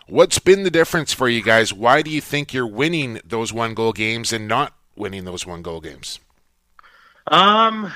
[0.08, 1.74] What's been the difference for you guys?
[1.74, 5.62] Why do you think you're winning those one goal games and not winning those one
[5.62, 6.20] goal games?
[7.28, 7.92] Um,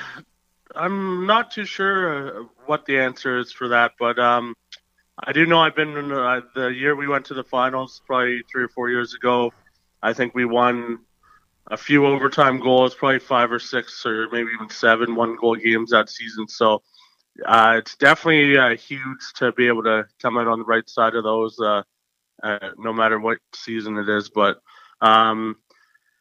[0.76, 4.54] I'm not too sure uh, what the answer is for that, but um,
[5.22, 8.42] I do know I've been in uh, the year we went to the finals, probably
[8.52, 9.54] three or four years ago.
[10.02, 11.00] I think we won
[11.70, 15.92] a few overtime goals, probably five or six or maybe even seven one goal games
[15.92, 16.48] that season.
[16.48, 16.82] So
[17.46, 21.16] uh, it's definitely uh, huge to be able to come out on the right side
[21.16, 21.60] of those.
[21.60, 21.84] Uh,
[22.44, 24.30] uh, no matter what season it is.
[24.30, 24.60] But
[25.02, 25.56] um,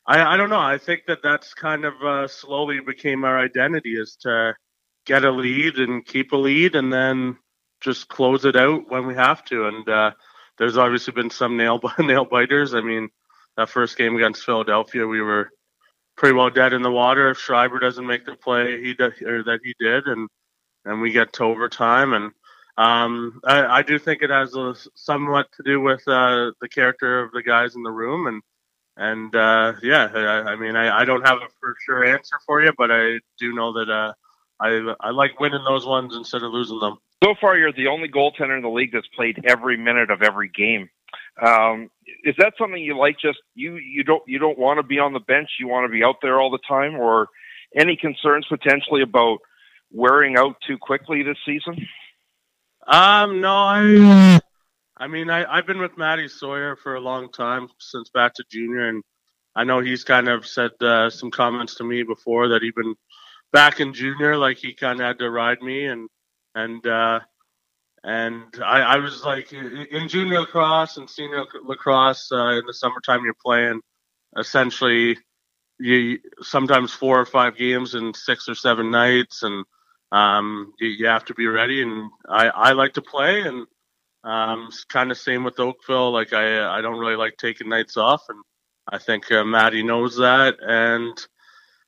[0.07, 0.61] I, I, don't know.
[0.61, 4.55] I think that that's kind of uh, slowly became our identity is to
[5.05, 7.39] get a lead and keep a lead, and then
[7.83, 9.66] just close it out when we have to.
[9.66, 10.12] And uh,
[10.59, 12.75] there's obviously been some nail nail biters.
[12.75, 13.09] I mean,
[13.57, 15.51] that first game against Philadelphia, we were
[16.16, 18.90] pretty well dead in the water if Schreiber doesn't make the play he
[19.25, 20.29] or that he did, and
[20.85, 22.33] and we get to overtime and
[22.79, 27.21] um, I, I, do think it has a, somewhat to do with uh, the character
[27.21, 28.42] of the guys in the room, and
[28.97, 32.62] and uh, yeah, I, I mean, I, I, don't have a for sure answer for
[32.62, 34.14] you, but I do know that uh,
[34.59, 36.97] I I like winning those ones instead of losing them.
[37.23, 40.49] So far, you're the only goaltender in the league that's played every minute of every
[40.49, 40.91] game.
[41.41, 41.91] Um,
[42.25, 43.17] is that something you like?
[43.21, 45.49] Just you you don't you don't want to be on the bench.
[45.61, 47.29] You want to be out there all the time, or
[47.77, 49.39] any concerns potentially about
[49.93, 51.87] wearing out too quickly this season?
[52.87, 54.41] Um, no, I,
[54.97, 58.45] I mean, I, I've been with Matty Sawyer for a long time since back to
[58.51, 59.05] junior, and
[59.55, 62.97] I know he's kind of said uh, some comments to me before that even
[63.53, 66.09] back in junior, like he kind of had to ride me, and
[66.55, 67.21] and uh,
[68.05, 73.25] and I, I was like in junior lacrosse and senior lacrosse uh, in the summertime,
[73.25, 73.81] you're playing
[74.37, 75.19] essentially
[75.79, 79.65] you sometimes four or five games in six or seven nights, and
[80.11, 81.83] um, you, you, have to be ready.
[81.83, 83.67] And I, I like to play, and
[84.25, 86.12] um, it's kind of same with Oakville.
[86.12, 88.38] Like I, I don't really like taking nights off, and
[88.91, 90.57] I think uh, Maddie knows that.
[90.61, 91.19] And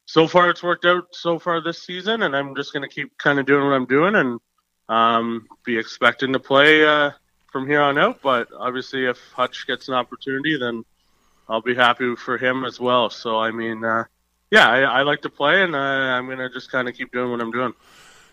[0.07, 3.17] so far, it's worked out so far this season, and I'm just going to keep
[3.19, 4.41] kind of doing what I'm doing and
[4.89, 7.11] um, be expecting to play uh,
[7.51, 8.21] from here on out.
[8.23, 10.85] But obviously, if Hutch gets an opportunity, then
[11.49, 13.11] I'll be happy for him as well.
[13.11, 14.05] So I mean, uh,
[14.51, 17.13] yeah, I, I, like to play, and uh, I'm going to just kind of keep
[17.13, 17.75] doing what I'm doing.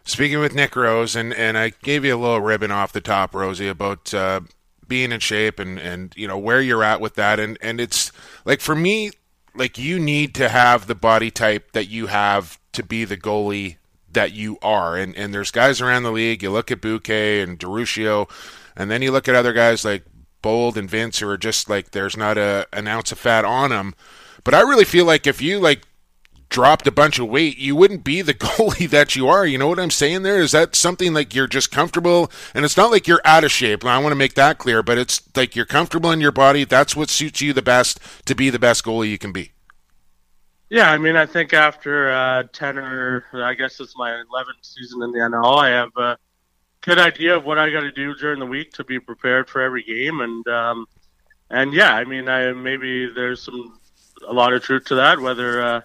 [0.03, 3.35] Speaking with Nick Rose, and, and I gave you a little ribbon off the top,
[3.35, 4.41] Rosie, about uh,
[4.87, 8.11] being in shape and, and you know where you're at with that, and and it's
[8.45, 9.11] like for me,
[9.55, 13.77] like you need to have the body type that you have to be the goalie
[14.13, 16.43] that you are, and and there's guys around the league.
[16.43, 18.29] You look at Bouquet and DeRuscio,
[18.75, 20.03] and then you look at other guys like
[20.41, 23.69] Bold and Vince who are just like there's not a an ounce of fat on
[23.69, 23.95] them.
[24.43, 25.83] But I really feel like if you like
[26.49, 29.45] dropped a bunch of weight, you wouldn't be the goalie that you are.
[29.45, 30.41] You know what I'm saying there?
[30.41, 32.31] Is that something like you're just comfortable?
[32.53, 33.83] And it's not like you're out of shape.
[33.83, 36.63] I want to make that clear, but it's like you're comfortable in your body.
[36.63, 39.51] That's what suits you the best to be the best goalie you can be.
[40.71, 45.03] Yeah, I mean, I think after uh, 10 or I guess it's my 11th season
[45.03, 46.17] in the NLL, I have a
[46.79, 49.61] good idea of what I got to do during the week to be prepared for
[49.61, 50.21] every game.
[50.21, 50.85] And, um,
[51.49, 53.81] and yeah, I mean, I maybe there's some,
[54.25, 55.81] a lot of truth to that, whether, uh,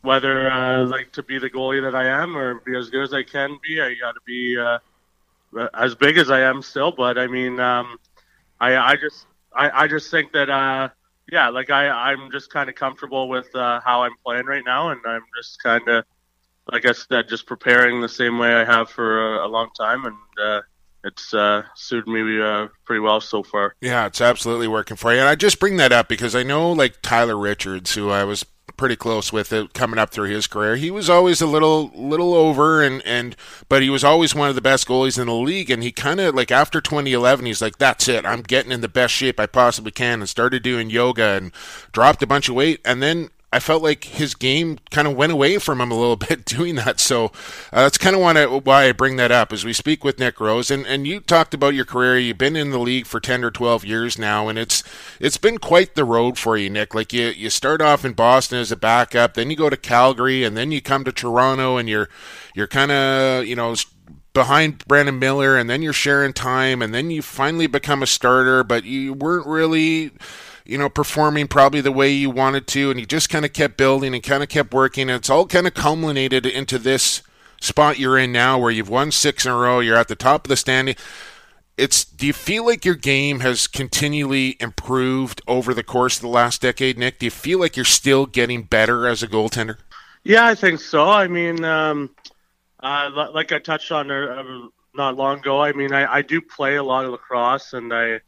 [0.00, 3.12] whether uh, like to be the goalie that I am or be as good as
[3.12, 3.82] I can be.
[3.82, 4.78] I got to be uh,
[5.74, 6.90] as big as I am still.
[6.90, 7.98] But I mean, um,
[8.58, 10.88] I I just I, I just think that uh,
[11.32, 14.90] yeah, like I I'm just kind of comfortable with uh, how I'm playing right now,
[14.90, 16.04] and I'm just kind of
[16.70, 20.04] like I said, just preparing the same way I have for a, a long time,
[20.04, 20.60] and uh,
[21.04, 23.74] it's uh, suited me uh, pretty well so far.
[23.80, 25.20] Yeah, it's absolutely working for you.
[25.20, 28.44] And I just bring that up because I know, like Tyler Richards, who I was
[28.82, 30.74] pretty close with it coming up through his career.
[30.74, 33.36] He was always a little little over and and
[33.68, 36.18] but he was always one of the best goalies in the league and he kind
[36.18, 38.26] of like after 2011 he's like that's it.
[38.26, 41.52] I'm getting in the best shape I possibly can and started doing yoga and
[41.92, 45.30] dropped a bunch of weight and then I felt like his game kind of went
[45.30, 46.98] away from him a little bit doing that.
[46.98, 47.26] So
[47.72, 50.70] uh, that's kind of why I bring that up as we speak with Nick Rose.
[50.70, 52.18] And, and you talked about your career.
[52.18, 54.82] You've been in the league for 10 or 12 years now, and it's
[55.20, 56.94] it's been quite the road for you, Nick.
[56.94, 60.44] Like you, you start off in Boston as a backup, then you go to Calgary,
[60.44, 62.08] and then you come to Toronto, and you're
[62.54, 63.74] you're kind of you know
[64.32, 68.64] behind Brandon Miller, and then you're sharing time, and then you finally become a starter,
[68.64, 70.12] but you weren't really
[70.64, 73.76] you know, performing probably the way you wanted to, and you just kind of kept
[73.76, 77.22] building and kind of kept working, and it's all kind of culminated into this
[77.60, 80.44] spot you're in now, where you've won six in a row, you're at the top
[80.44, 80.96] of the standing.
[81.76, 82.04] It's.
[82.04, 86.60] Do you feel like your game has continually improved over the course of the last
[86.60, 87.18] decade, Nick?
[87.18, 89.78] Do you feel like you're still getting better as a goaltender?
[90.22, 91.08] Yeah, I think so.
[91.08, 92.14] I mean, um,
[92.80, 95.62] uh, like I touched on uh, not long ago.
[95.62, 98.20] I mean, I, I do play a lot of lacrosse, and I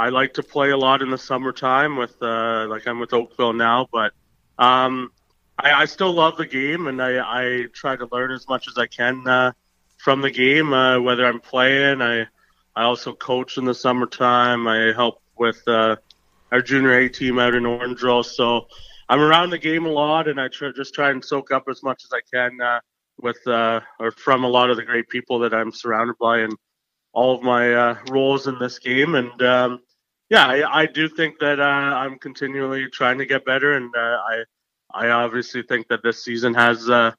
[0.00, 3.52] I like to play a lot in the summertime with uh, like I'm with Oakville
[3.52, 4.14] now, but
[4.58, 5.12] um,
[5.58, 8.78] I, I still love the game, and I, I try to learn as much as
[8.78, 9.52] I can uh,
[9.98, 10.72] from the game.
[10.72, 12.22] Uh, whether I'm playing, I
[12.74, 14.66] I also coach in the summertime.
[14.66, 15.96] I help with uh,
[16.50, 18.68] our junior A team out in Orangeville, so
[19.06, 22.04] I'm around the game a lot, and I just try and soak up as much
[22.04, 22.80] as I can uh,
[23.20, 26.56] with uh, or from a lot of the great people that I'm surrounded by, and
[27.12, 29.14] all of my roles in this game.
[29.14, 29.80] And um,
[30.30, 33.98] yeah, I, I, do think that uh, I'm continually trying to get better, and uh,
[33.98, 34.44] I
[34.94, 37.12] I obviously think that this season has uh,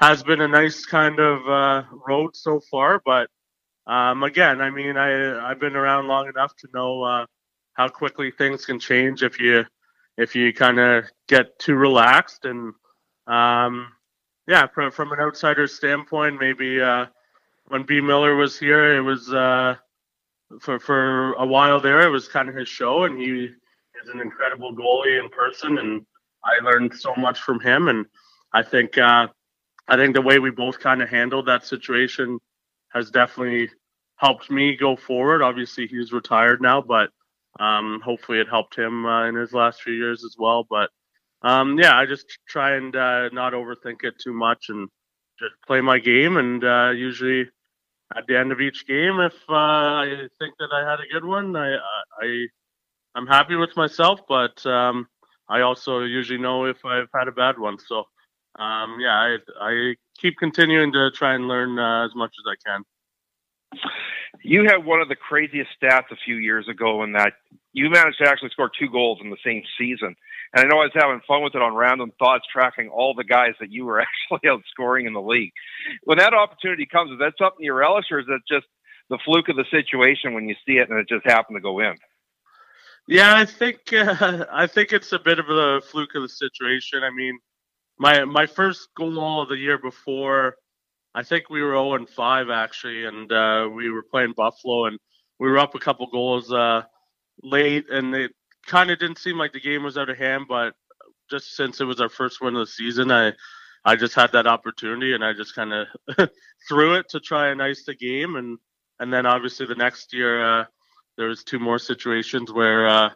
[0.00, 3.00] has been a nice kind of uh, road so far.
[3.04, 3.30] But
[3.86, 7.26] um, again, I mean, I I've been around long enough to know uh,
[7.74, 9.64] how quickly things can change if you
[10.16, 12.74] if you kind of get too relaxed and
[13.28, 13.92] um,
[14.48, 17.06] yeah, from, from an outsider's standpoint, maybe uh,
[17.66, 19.32] when B Miller was here, it was
[20.60, 22.00] for for a while there.
[22.02, 23.44] It was kind of his show, and he
[24.02, 26.06] is an incredible goalie in person, and
[26.44, 27.88] I learned so much from him.
[27.88, 28.06] And
[28.52, 29.28] I think uh,
[29.88, 32.38] I think the way we both kind of handled that situation
[32.92, 33.70] has definitely
[34.16, 35.42] helped me go forward.
[35.42, 37.10] Obviously, he's retired now, but
[37.60, 40.66] um, hopefully, it helped him uh, in his last few years as well.
[40.68, 40.90] But
[41.42, 44.88] um, yeah, I just try and uh, not overthink it too much and
[45.38, 47.48] just play my game, and uh, usually
[48.16, 51.24] at the end of each game, if uh, I think that I had a good
[51.24, 51.76] one, I,
[52.20, 52.46] I
[53.14, 54.20] I'm happy with myself.
[54.28, 55.08] But um,
[55.48, 57.78] I also usually know if I've had a bad one.
[57.78, 58.04] So
[58.58, 62.68] um, yeah, I, I keep continuing to try and learn uh, as much as I
[62.68, 62.82] can.
[64.42, 67.34] You had one of the craziest stats a few years ago in that
[67.72, 70.16] you managed to actually score two goals in the same season.
[70.54, 73.24] And I know I was having fun with it on Random Thoughts, tracking all the
[73.24, 74.00] guys that you were
[74.32, 75.52] actually outscoring in the league.
[76.04, 78.66] When that opportunity comes, is that something you relish, or is that just
[79.10, 81.80] the fluke of the situation when you see it and it just happened to go
[81.80, 81.94] in?
[83.06, 87.02] Yeah, I think uh, I think it's a bit of a fluke of the situation.
[87.02, 87.38] I mean,
[87.98, 90.56] my my first goal of the year before,
[91.14, 94.98] I think we were 0 and 5 actually, and uh, we were playing Buffalo, and
[95.40, 96.82] we were up a couple goals uh,
[97.42, 98.32] late, and it
[98.68, 100.74] kind of didn't seem like the game was out of hand, but
[101.30, 103.32] just since it was our first win of the season, I
[103.84, 105.86] I just had that opportunity and I just kind of
[106.68, 108.58] threw it to try and ice the game, and
[109.00, 110.64] and then obviously the next year uh,
[111.16, 113.10] there was two more situations where uh,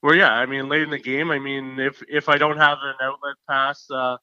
[0.00, 2.78] where yeah, I mean late in the game, I mean if if I don't have
[2.82, 3.86] an outlet pass.
[3.90, 4.16] Uh,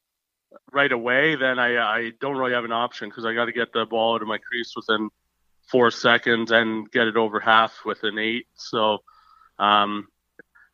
[0.72, 3.74] right away, then I I don't really have an option because I got to get
[3.74, 5.10] the ball out of my crease within
[5.68, 8.46] four seconds and get it over half within eight.
[8.54, 9.00] So
[9.58, 10.08] um,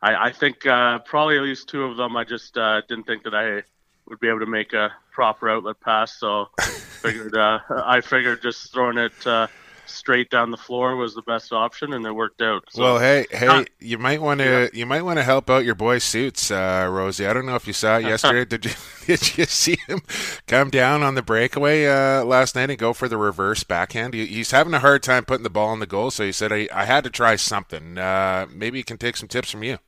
[0.02, 2.16] I, I think uh, probably at least two of them.
[2.16, 3.62] I just uh, didn't think that I
[4.08, 8.72] would be able to make a proper outlet pass, so figured uh, I figured just
[8.72, 9.46] throwing it uh,
[9.86, 12.64] straight down the floor was the best option, and it worked out.
[12.70, 14.78] So, well, hey, hey, you might want to yeah.
[14.78, 17.26] you might want to help out your boy Suits, uh, Rosie.
[17.26, 18.44] I don't know if you saw it yesterday.
[18.44, 18.72] did you
[19.06, 20.00] did you see him
[20.46, 24.14] come down on the breakaway uh, last night and go for the reverse backhand?
[24.14, 26.52] He, he's having a hard time putting the ball in the goal, so he said
[26.52, 27.98] I, I had to try something.
[27.98, 29.78] Uh, maybe he can take some tips from you.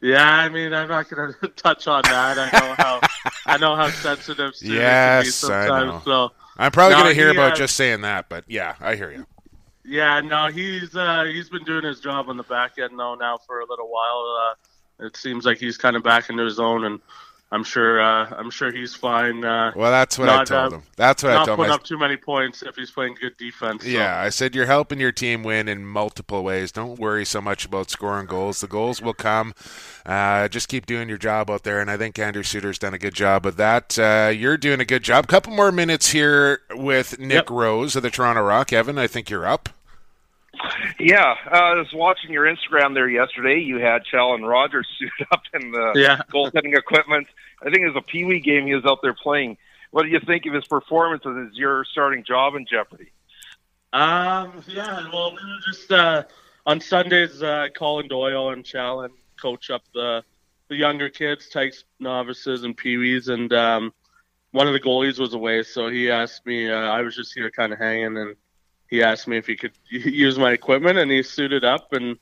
[0.00, 2.38] Yeah, I mean, I'm not going to touch on that.
[2.38, 3.00] I know how
[3.46, 6.04] I know how sensitive students yes, can be sometimes.
[6.04, 8.96] So I'm probably no, going to hear about uh, just saying that, but yeah, I
[8.96, 9.26] hear you.
[9.84, 13.38] Yeah, no, he's uh, he's been doing his job on the back end though now
[13.38, 14.54] for a little while.
[15.00, 17.00] Uh, it seems like he's kind of back into his own and
[17.56, 18.02] I'm sure.
[18.02, 19.42] Uh, I'm sure he's fine.
[19.42, 20.82] Uh, well, that's what not, I told uh, him.
[20.96, 21.48] That's what I told him.
[21.48, 23.82] Not putting up too many points if he's playing good defense.
[23.82, 23.88] So.
[23.88, 26.70] Yeah, I said you're helping your team win in multiple ways.
[26.70, 28.60] Don't worry so much about scoring goals.
[28.60, 29.54] The goals will come.
[30.04, 32.98] Uh, just keep doing your job out there, and I think Andrew Suitor's done a
[32.98, 33.98] good job of that.
[33.98, 35.26] Uh, you're doing a good job.
[35.26, 37.50] Couple more minutes here with Nick yep.
[37.50, 38.70] Rose of the Toronto Rock.
[38.70, 39.70] Evan, I think you're up.
[40.98, 43.60] Yeah, uh, I was watching your Instagram there yesterday.
[43.60, 46.20] You had Challen Rogers suit up in the yeah.
[46.32, 47.26] goaltending equipment.
[47.60, 49.58] I think it was a Pee Wee game he was out there playing.
[49.90, 53.12] What do you think of his performance as your starting job in Jeopardy?
[53.92, 56.24] Um, yeah, well, we were just uh,
[56.66, 57.42] on Sundays.
[57.42, 60.22] Uh, Colin Doyle and Challen coach up the
[60.68, 63.94] the younger kids, types novices and Pee Wees, and um,
[64.50, 66.70] one of the goalies was away, so he asked me.
[66.70, 68.36] Uh, I was just here, kind of hanging, and
[68.88, 72.18] he asked me if he could use my equipment, and he suited up and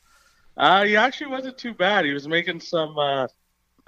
[0.56, 2.04] Uh, he actually wasn't too bad.
[2.04, 3.26] He was making some uh,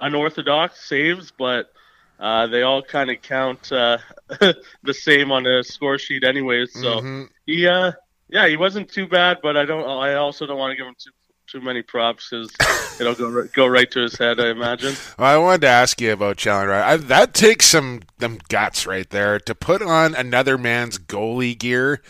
[0.01, 1.71] unorthodox saves, but
[2.19, 3.99] uh, they all kind of count uh,
[4.83, 6.73] the same on the score sheet, anyways.
[6.73, 7.29] So Mhm.
[7.45, 7.91] he, uh,
[8.29, 9.87] yeah, he wasn't too bad, but I don't.
[9.87, 11.11] I also don't want to give him too
[11.49, 12.51] too many props because
[12.99, 14.37] it'll go ri- go right to his head.
[14.39, 14.93] I imagine.
[15.17, 16.73] Well, I wanted to ask you about Chandler.
[16.73, 22.01] I, that takes some them guts right there to put on another man's goalie gear.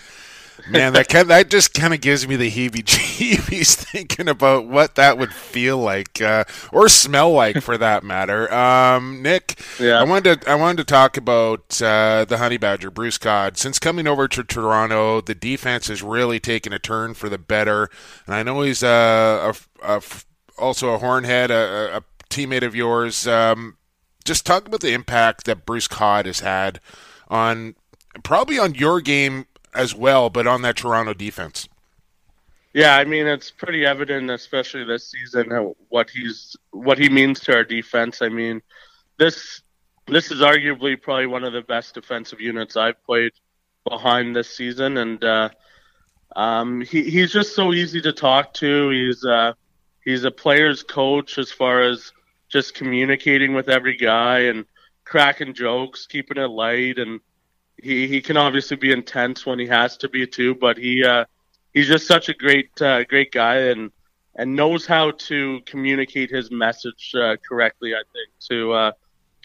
[0.69, 5.17] Man, that kind that just kind of gives me the heebie-jeebies thinking about what that
[5.17, 8.51] would feel like uh, or smell like, for that matter.
[8.53, 9.99] Um, Nick, Yeah.
[9.99, 13.57] I wanted to, I wanted to talk about uh, the Honey Badger, Bruce Codd.
[13.57, 17.89] Since coming over to Toronto, the defense has really taken a turn for the better,
[18.25, 19.53] and I know he's uh,
[19.83, 20.01] a, a,
[20.57, 23.27] also a Hornhead, a, a teammate of yours.
[23.27, 23.77] Um,
[24.25, 26.81] just talk about the impact that Bruce Codd has had
[27.29, 27.75] on
[28.23, 31.67] probably on your game as well, but on that Toronto defense.
[32.73, 37.55] Yeah, I mean it's pretty evident, especially this season, what he's what he means to
[37.55, 38.21] our defense.
[38.21, 38.61] I mean,
[39.17, 39.61] this
[40.07, 43.31] this is arguably probably one of the best defensive units I've played
[43.89, 45.49] behind this season, and uh,
[46.35, 48.89] um, he he's just so easy to talk to.
[48.89, 49.53] He's uh,
[50.03, 52.11] he's a player's coach as far as
[52.49, 54.65] just communicating with every guy and
[55.03, 57.19] cracking jokes, keeping it light, and
[57.81, 61.03] he he can obviously be intense when he has to be too, but he.
[61.03, 61.25] Uh,
[61.77, 63.91] he's just such a great uh, great guy and
[64.35, 67.93] and knows how to communicate his message uh, correctly.
[67.93, 68.91] I think to uh,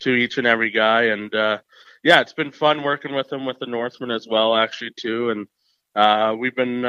[0.01, 1.59] to each and every guy, and uh,
[2.03, 5.30] yeah, it's been fun working with him with the Northmen as well, actually too.
[5.30, 5.47] And
[5.95, 6.85] uh, we've been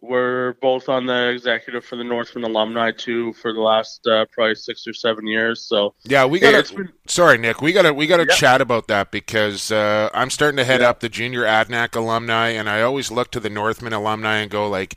[0.00, 4.54] we're both on the executive for the Northmen alumni too for the last uh, probably
[4.54, 5.62] six or seven years.
[5.64, 6.76] So Yeah, we got it's to.
[6.76, 7.60] been- Sorry, Nick.
[7.62, 7.92] We got to.
[7.94, 8.34] We got to Yeah.
[8.34, 10.90] chat about that because uh, I'm starting to head Yeah.
[10.90, 14.68] up the junior Adanac alumni, and I always look to the Northmen alumni and go
[14.68, 14.94] like,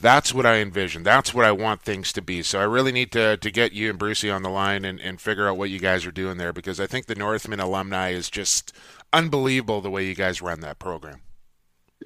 [0.00, 1.02] "That's what I envision.
[1.02, 3.90] That's what I want things to be." So I really need to to get you
[3.90, 6.52] and Brucey on the line and, and figure out what you guys are doing there
[6.52, 8.72] because I think the Northmen alumni is just
[9.12, 11.20] unbelievable the way you guys run that program.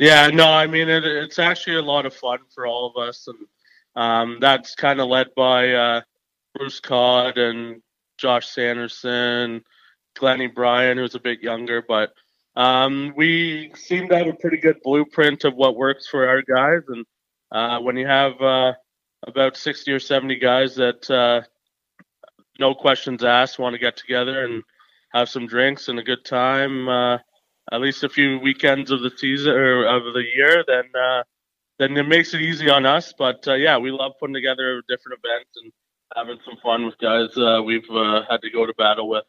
[0.01, 3.29] Yeah, no, I mean it, it's actually a lot of fun for all of us,
[3.29, 3.39] and
[3.95, 6.01] um, that's kind of led by uh,
[6.55, 7.81] Bruce Codd and
[8.19, 9.63] Josh Sanderson,
[10.17, 12.13] Glennie Bryan, who's a bit younger, but
[12.57, 16.83] um, we seem to have a pretty good blueprint of what works for our guys,
[16.89, 17.05] and
[17.53, 18.73] uh, when you have uh,
[19.27, 21.43] about sixty or seventy guys that uh,
[22.59, 24.63] no questions asked want to get together and
[25.13, 26.89] have some drinks and a good time.
[27.73, 31.23] At least a few weekends of the season or of the year, then uh,
[31.79, 33.15] then it makes it easy on us.
[33.17, 35.73] But uh, yeah, we love putting together different events and
[36.15, 39.25] having some fun with guys uh, we've uh, had to go to battle with.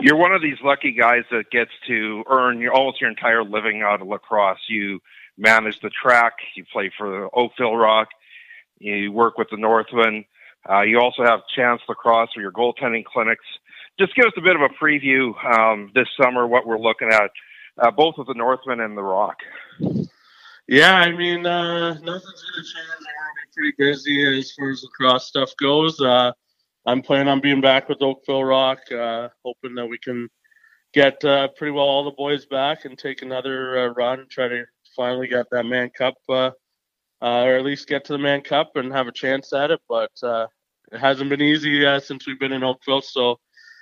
[0.00, 3.82] You're one of these lucky guys that gets to earn your, almost your entire living
[3.82, 4.58] out of lacrosse.
[4.68, 5.00] You
[5.38, 8.08] manage the track, you play for Oakville Rock,
[8.78, 10.24] you work with the Northmen.
[10.68, 13.44] Uh, you also have Chance Lacrosse for your goaltending clinics.
[13.98, 17.30] Just give us a bit of a preview um, this summer, what we're looking at,
[17.78, 19.38] uh, both with the Northmen and the Rock.
[20.68, 22.88] Yeah, I mean, uh, nothing's going to change.
[23.00, 25.98] We're going to be pretty busy as far as lacrosse stuff goes.
[25.98, 26.32] Uh,
[26.84, 30.28] I'm planning on being back with Oakville Rock, uh, hoping that we can
[30.92, 34.64] get uh, pretty well all the boys back and take another uh, run, try to
[34.94, 36.52] finally get that Mann Cup, or
[37.20, 39.80] at least get to the Mann Cup and have a chance at it.
[39.88, 43.38] But it hasn't been easy since we've been in Oakville, so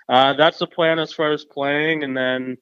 [0.08, 2.02] uh, that's the plan as far as playing.
[2.04, 2.56] And then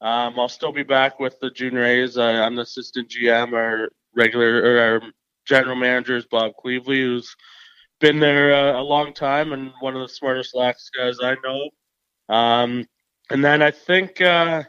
[0.00, 2.16] um, I'll still be back with the junior A's.
[2.16, 3.52] Uh, I'm the assistant GM.
[3.52, 5.02] Our regular or our
[5.46, 7.34] general manager is Bob Cleveley, who's
[8.00, 12.34] been there uh, a long time and one of the smartest lax guys I know.
[12.34, 12.86] Um,
[13.30, 14.64] and then I think uh,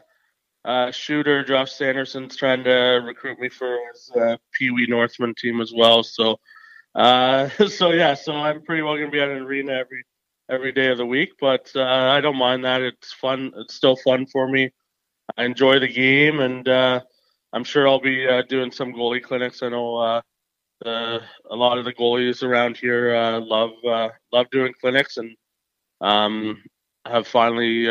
[0.64, 5.60] uh, shooter Josh Sanderson's trying to recruit me for his uh, Pee Wee Northmen team
[5.60, 6.02] as well.
[6.02, 6.38] So,
[6.94, 10.04] uh, so yeah, so I'm pretty well to be at an arena every
[10.50, 12.82] every day of the week, but uh, I don't mind that.
[12.82, 13.52] It's fun.
[13.56, 14.70] It's still fun for me.
[15.36, 17.00] I enjoy the game, and uh,
[17.52, 19.62] I'm sure I'll be uh, doing some goalie clinics.
[19.62, 20.20] I know uh,
[20.84, 25.36] a lot of the goalies around here uh, love uh, love doing clinics, and
[26.00, 26.62] um,
[27.06, 27.88] have finally,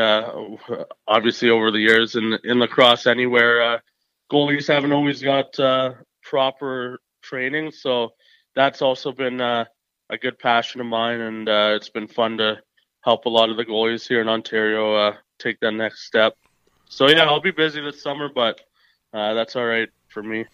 [1.08, 3.82] obviously, over the years in in lacrosse, anywhere
[4.32, 5.58] goalies haven't always got
[6.24, 8.10] proper training, so
[8.56, 9.38] that's also been
[10.12, 12.62] a good passion of mine, and uh, it's been fun to
[13.04, 16.38] help a lot of the goalies here in Ontario uh, take that next step.
[16.90, 18.62] So yeah, I'll be busy this summer, but
[19.14, 20.46] uh, that's all right for me.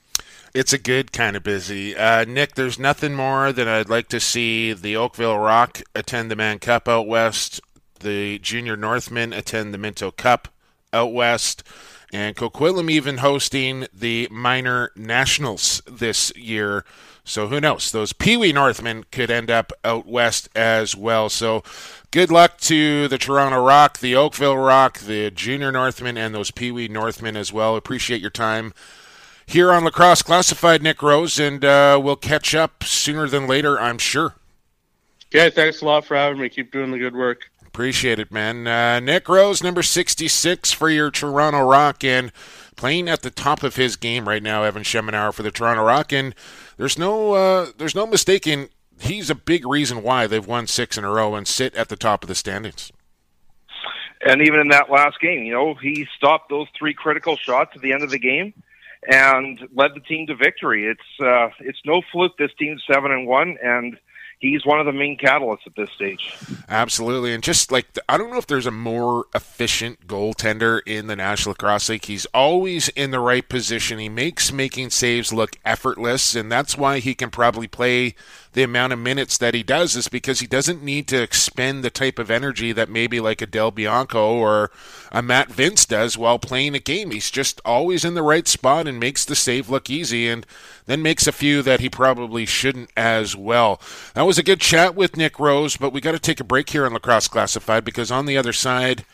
[0.54, 1.96] It's a good kind of busy.
[1.96, 6.36] Uh, Nick, there's nothing more than I'd like to see the Oakville Rock attend the
[6.36, 7.60] Mann Cup out west,
[8.00, 10.48] the Junior Northmen attend the Minto Cup
[10.94, 11.64] out west,
[12.18, 16.84] and Coquitlam even hosting the minor nationals this year.
[17.24, 17.92] So who knows?
[17.92, 21.30] Those Pee Wee Northmen could end up out west as well.
[21.30, 21.62] So
[22.10, 26.72] good luck to the Toronto Rock, the Oakville Rock, the Junior Northmen, and those Pee
[26.72, 27.76] Wee Northmen as well.
[27.76, 28.74] Appreciate your time
[29.46, 34.00] here on Lacrosse Classified, Nick Rose, and uh, we'll catch up sooner than later, I'm
[34.00, 34.34] sure.
[35.28, 36.50] Okay, thanks a lot for having me.
[36.50, 37.52] Keep doing the good work.
[37.78, 38.66] Appreciate it, man.
[38.66, 42.32] Uh, Nick Rose, number 66 for your Toronto Rock, and
[42.76, 46.12] playing at the top of his game right now, Evan Schemenauer for the Toronto Rock,
[46.12, 46.34] and
[46.78, 48.70] there's no uh, there's no mistaking
[49.00, 51.96] he's a big reason why they've won six in a row and sit at the
[51.96, 52.92] top of the standings.
[54.26, 57.84] And even in that last game, you know, he stopped those three critical shots at
[57.84, 58.56] the end of the game
[59.08, 60.88] and led the team to victory.
[60.88, 62.40] It's uh, it's no fluke.
[62.40, 64.00] This team's seven and one, and
[64.40, 66.36] he's one of the main catalysts at this stage.
[66.70, 71.16] Absolutely, and just like I don't know if there's a more efficient goaltender in the
[71.16, 72.06] National Lacrosse League.
[72.06, 74.00] He's always in the right position.
[74.00, 78.16] He makes making saves look effortless, and that's why he can probably play
[78.58, 81.92] the amount of minutes that he does is because he doesn't need to expend the
[81.92, 84.72] type of energy that maybe like a Del Bianco or
[85.12, 87.12] a Matt Vince does while playing a game.
[87.12, 90.44] He's just always in the right spot and makes the save look easy and
[90.88, 93.80] then makes a few that he probably shouldn't as well.
[94.16, 96.72] That was a good chat with Nick Rose, but we got to take a break
[96.72, 99.06] here on Lacrosse Classified because on the other side,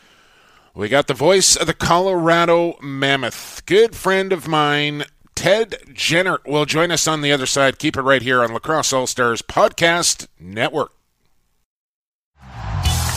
[0.74, 3.62] we got the voice of the Colorado Mammoth.
[3.66, 5.04] Good friend of mine,
[5.44, 7.78] Ted Jenner will join us on the other side.
[7.78, 10.92] Keep it right here on Lacrosse All Stars Podcast Network.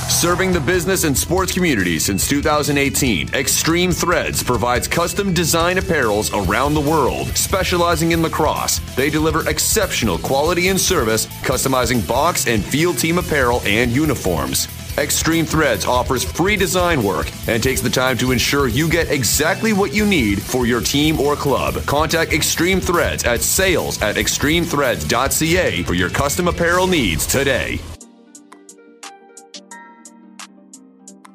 [0.10, 6.74] Serving the business and sports community since 2018, Extreme Threads provides custom design apparels around
[6.74, 7.28] the world.
[7.28, 13.62] Specializing in lacrosse, they deliver exceptional quality and service, customizing box and field team apparel
[13.64, 14.68] and uniforms.
[14.98, 19.72] Extreme Threads offers free design work and takes the time to ensure you get exactly
[19.72, 21.76] what you need for your team or club.
[21.86, 27.80] Contact Extreme Threads at sales at extremethreads.ca for your custom apparel needs today.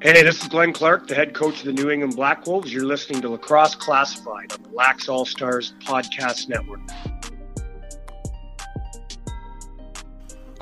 [0.00, 2.72] Hey, this is Glenn Clark, the head coach of the New England Black Wolves.
[2.72, 6.80] You're listening to Lacrosse Classified on the Lax All Stars Podcast Network.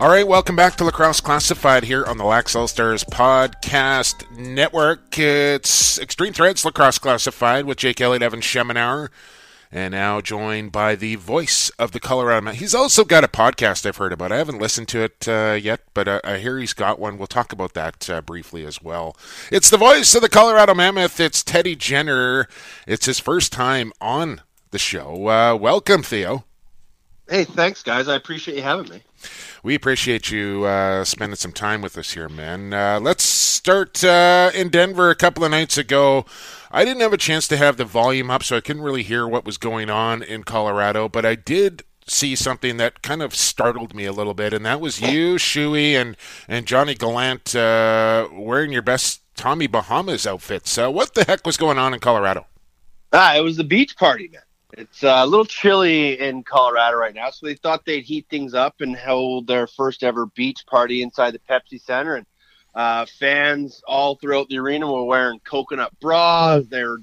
[0.00, 5.18] All right, welcome back to Lacrosse Classified here on the Lax All Stars Podcast Network.
[5.18, 9.10] It's Extreme Threads Lacrosse Classified with Jake Elliott, Evan Schemenauer,
[9.70, 12.54] and now joined by the voice of the Colorado Man.
[12.54, 14.32] He's also got a podcast I've heard about.
[14.32, 17.18] I haven't listened to it uh, yet, but uh, I hear he's got one.
[17.18, 19.14] We'll talk about that uh, briefly as well.
[19.52, 21.20] It's the voice of the Colorado Mammoth.
[21.20, 22.48] It's Teddy Jenner.
[22.86, 24.40] It's his first time on
[24.70, 25.28] the show.
[25.28, 26.46] Uh, welcome, Theo.
[27.30, 28.08] Hey, thanks, guys.
[28.08, 29.02] I appreciate you having me
[29.62, 32.72] we appreciate you uh, spending some time with us here, man.
[32.72, 36.24] Uh, let's start uh, in Denver a couple of nights ago.
[36.70, 39.26] I didn't have a chance to have the volume up, so I couldn't really hear
[39.28, 43.94] what was going on in Colorado, but I did see something that kind of startled
[43.94, 46.16] me a little bit, and that was you, Shuey, and,
[46.48, 50.76] and Johnny Gallant uh, wearing your best Tommy Bahamas outfits.
[50.78, 52.46] Uh, what the heck was going on in Colorado?
[53.12, 54.42] Ah, it was the beach party, man.
[54.72, 58.80] It's a little chilly in Colorado right now, so they thought they'd heat things up
[58.80, 62.16] and hold their first ever beach party inside the Pepsi Center.
[62.16, 62.26] And
[62.74, 66.66] uh, fans all throughout the arena were wearing coconut bras.
[66.66, 67.02] They were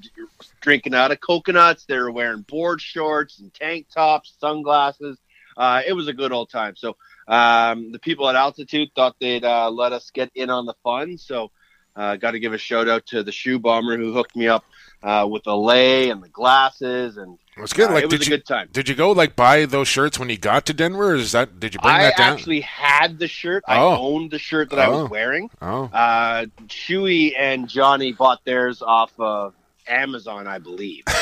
[0.62, 1.86] drinking out of coconuts.
[1.86, 5.18] They were wearing board shorts and tank tops, sunglasses.
[5.58, 6.76] Uh, it was a good old time.
[6.76, 6.96] So
[7.28, 11.18] um, the people at altitude thought they'd uh, let us get in on the fun.
[11.18, 11.52] So
[11.98, 14.64] uh, got to give a shout out to the shoe bomber who hooked me up
[15.04, 17.90] uh, with the lay and the glasses and it was good.
[17.90, 18.70] Uh, like, it was did a you, good time.
[18.72, 21.12] Did you go like buy those shirts when you got to Denver?
[21.12, 22.30] Or is that did you bring I that down?
[22.30, 23.64] I actually had the shirt.
[23.68, 23.98] I Oh.
[23.98, 25.02] owned the shirt that I Oh.
[25.04, 25.50] was wearing.
[25.62, 29.56] oh, Uh, Chewy and Johnny bought theirs off of
[29.88, 31.04] Amazon, I believe.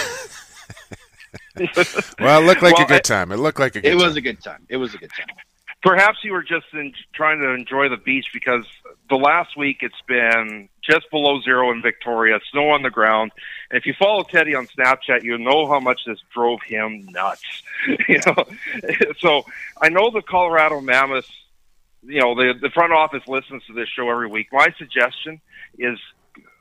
[2.19, 3.32] well, it looked like Well, a good I- time.
[3.32, 3.91] It looked like a good.
[3.91, 4.17] it was time.
[4.17, 4.65] a good time.
[4.69, 5.28] It was a good time.
[5.86, 8.65] Perhaps you were just in, trying to enjoy the beach because
[9.07, 13.31] the last week it's been just below zero in Victoria, snow on the ground.
[13.69, 17.43] And if you follow Teddy on Snapchat, you know how much this drove him nuts.
[18.09, 18.45] you know,
[19.19, 19.45] so
[19.79, 21.29] I know the Colorado Mammoths.
[22.01, 24.47] You know, the the front office listens to this show every week.
[24.51, 25.39] My suggestion
[25.77, 25.99] is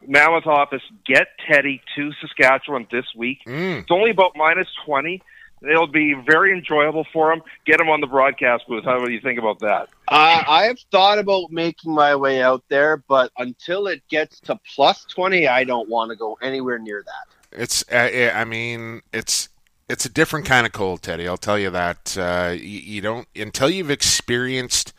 [0.07, 3.39] Mammoth office get Teddy to Saskatchewan this week.
[3.47, 3.81] Mm.
[3.81, 5.23] It's only about minus twenty.
[5.69, 7.43] It'll be very enjoyable for him.
[7.65, 8.85] Get him on the broadcast booth.
[8.85, 9.89] How do you think about that?
[10.09, 14.59] Uh, I have thought about making my way out there, but until it gets to
[14.75, 17.61] plus 20, I don't want to go anywhere near that.
[17.61, 17.85] It's.
[17.91, 19.49] Uh, I mean, it's.
[19.87, 21.29] It's a different kind of cold, Teddy.
[21.29, 22.17] I'll tell you that.
[22.17, 24.95] Uh, you, you don't until you've experienced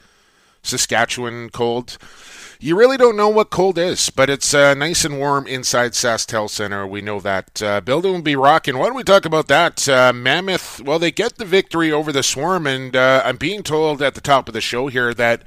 [0.66, 1.97] Saskatchewan cold.
[2.59, 6.49] You really don't know what cold is, but it's uh, nice and warm inside SaskTel
[6.49, 6.88] Center.
[6.88, 7.61] We know that.
[7.61, 8.78] Uh, building will be rocking.
[8.78, 9.88] Why don't we talk about that?
[9.88, 14.01] Uh, Mammoth, well, they get the victory over the Swarm, and uh, I'm being told
[14.01, 15.43] at the top of the show here that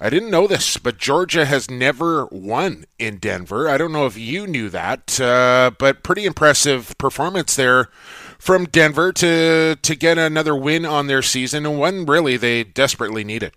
[0.00, 3.68] I didn't know this, but Georgia has never won in Denver.
[3.68, 7.88] I don't know if you knew that, uh, but pretty impressive performance there
[8.38, 13.24] from Denver to to get another win on their season, and one really they desperately
[13.24, 13.52] needed.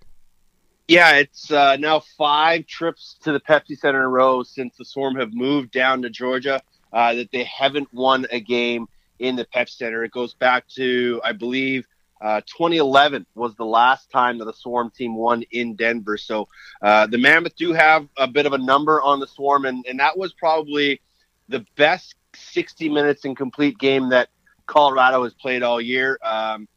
[0.88, 4.86] Yeah, it's uh, now five trips to the Pepsi Center in a row since the
[4.86, 6.62] Swarm have moved down to Georgia
[6.92, 8.88] uh, that they haven't won a game
[9.20, 10.04] in the Pepsi Center.
[10.04, 11.86] It goes back to, I believe,
[12.22, 16.18] uh, 2011 was the last time that the Swarm team won in Denver.
[16.18, 16.48] So
[16.82, 20.00] uh, the Mammoth do have a bit of a number on the Swarm, and, and
[20.00, 21.02] that was probably
[21.50, 24.30] the best 60 minutes in complete game that
[24.68, 26.20] Colorado has played all year.
[26.24, 26.68] Um,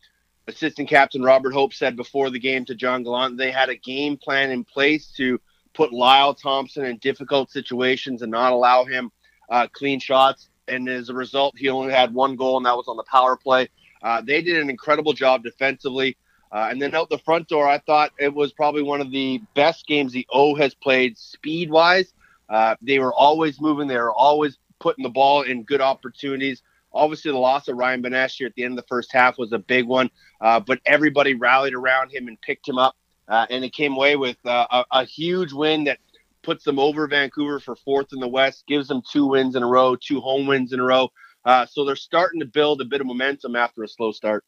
[0.47, 4.17] assistant captain Robert Hope said before the game to John Gallant they had a game
[4.17, 5.41] plan in place to
[5.75, 9.11] put Lyle Thompson in difficult situations and not allow him
[9.51, 10.49] uh, clean shots.
[10.69, 13.37] And as a result, he only had one goal, and that was on the power
[13.37, 13.69] play.
[14.03, 16.17] Uh, they did an incredible job defensively.
[16.51, 19.43] Uh, and then out the front door, I thought it was probably one of the
[19.55, 22.15] best games the O has played speed wise.
[22.49, 26.63] Uh, they were always moving, they were always putting the ball in good opportunities.
[26.95, 29.59] Obviously, the loss of Ryan here at the end of the first half was a
[29.59, 32.97] big one, uh, but everybody rallied around him and picked him up.
[33.27, 35.99] Uh, and it came away with uh, a, a huge win that
[36.43, 39.67] puts them over Vancouver for fourth in the West, gives them two wins in a
[39.67, 41.09] row, two home wins in a row.
[41.45, 44.45] Uh, so they're starting to build a bit of momentum after a slow start.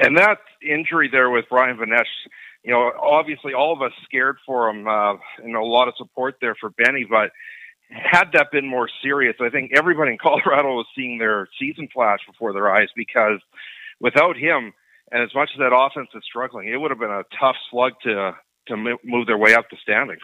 [0.00, 2.04] And that injury there with Ryan Benesch,
[2.64, 6.36] you know, obviously all of us scared for him, uh, and a lot of support
[6.40, 7.06] there for Benny.
[7.08, 7.30] But
[7.90, 12.20] had that been more serious, I think everybody in Colorado was seeing their season flash
[12.26, 13.40] before their eyes because
[14.00, 14.72] without him,
[15.12, 17.92] and as much as that offense is struggling, it would have been a tough slug
[18.04, 18.36] to
[18.68, 20.20] to move their way up the standings.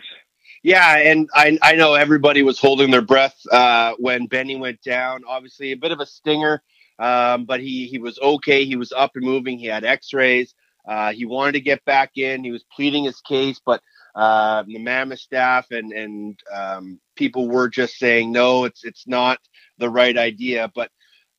[0.62, 5.23] Yeah, and I I know everybody was holding their breath uh, when Benny went down.
[5.27, 6.62] Obviously, a bit of a stinger,
[6.99, 8.64] um, but he he was okay.
[8.64, 9.59] He was up and moving.
[9.59, 10.55] He had X-rays.
[10.87, 12.45] Uh, he wanted to get back in.
[12.45, 13.83] He was pleading his case, but
[14.17, 19.39] uh, the Mammoth staff and and um, people were just saying no, it's it's not
[19.79, 20.73] the right idea.
[20.75, 20.91] But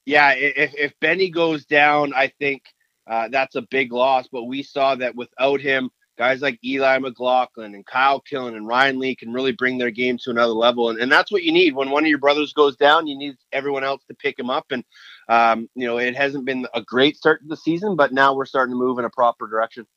[0.05, 2.61] yeah, if, if Benny goes down, I think
[3.07, 4.27] uh, that's a big loss.
[4.31, 8.99] But we saw that without him, guys like Eli McLaughlin and Kyle Killen and Ryan
[8.99, 10.91] Lee can really bring their game to another level.
[10.91, 13.07] And, and that's what you need when one of your brothers goes down.
[13.07, 14.67] You need everyone else to pick him up.
[14.69, 14.83] And
[15.29, 18.45] um, you know, it hasn't been a great start to the season, but now we're
[18.45, 19.87] starting to move in a proper direction.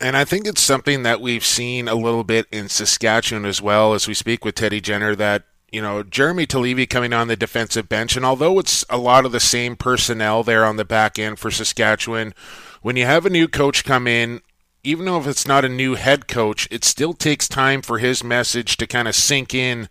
[0.00, 3.94] And I think it's something that we've seen a little bit in Saskatchewan as well
[3.94, 7.88] as we speak with Teddy Jenner that you know, Jeremy Talevi coming on the defensive
[7.88, 11.38] bench, and although it's a lot of the same personnel there on the back end
[11.38, 12.34] for Saskatchewan,
[12.82, 14.42] when you have a new coach come in,
[14.84, 18.22] even though if it's not a new head coach, it still takes time for his
[18.22, 19.88] message to kind of sink in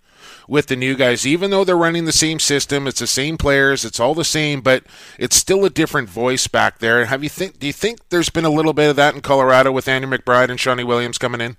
[0.47, 1.25] with the new guys.
[1.25, 4.61] Even though they're running the same system, it's the same players, it's all the same,
[4.61, 4.83] but
[5.17, 7.05] it's still a different voice back there.
[7.05, 7.59] Have you think?
[7.59, 10.49] Do you think there's been a little bit of that in Colorado with Andrew McBride
[10.49, 11.57] and Shawnee Williams coming in?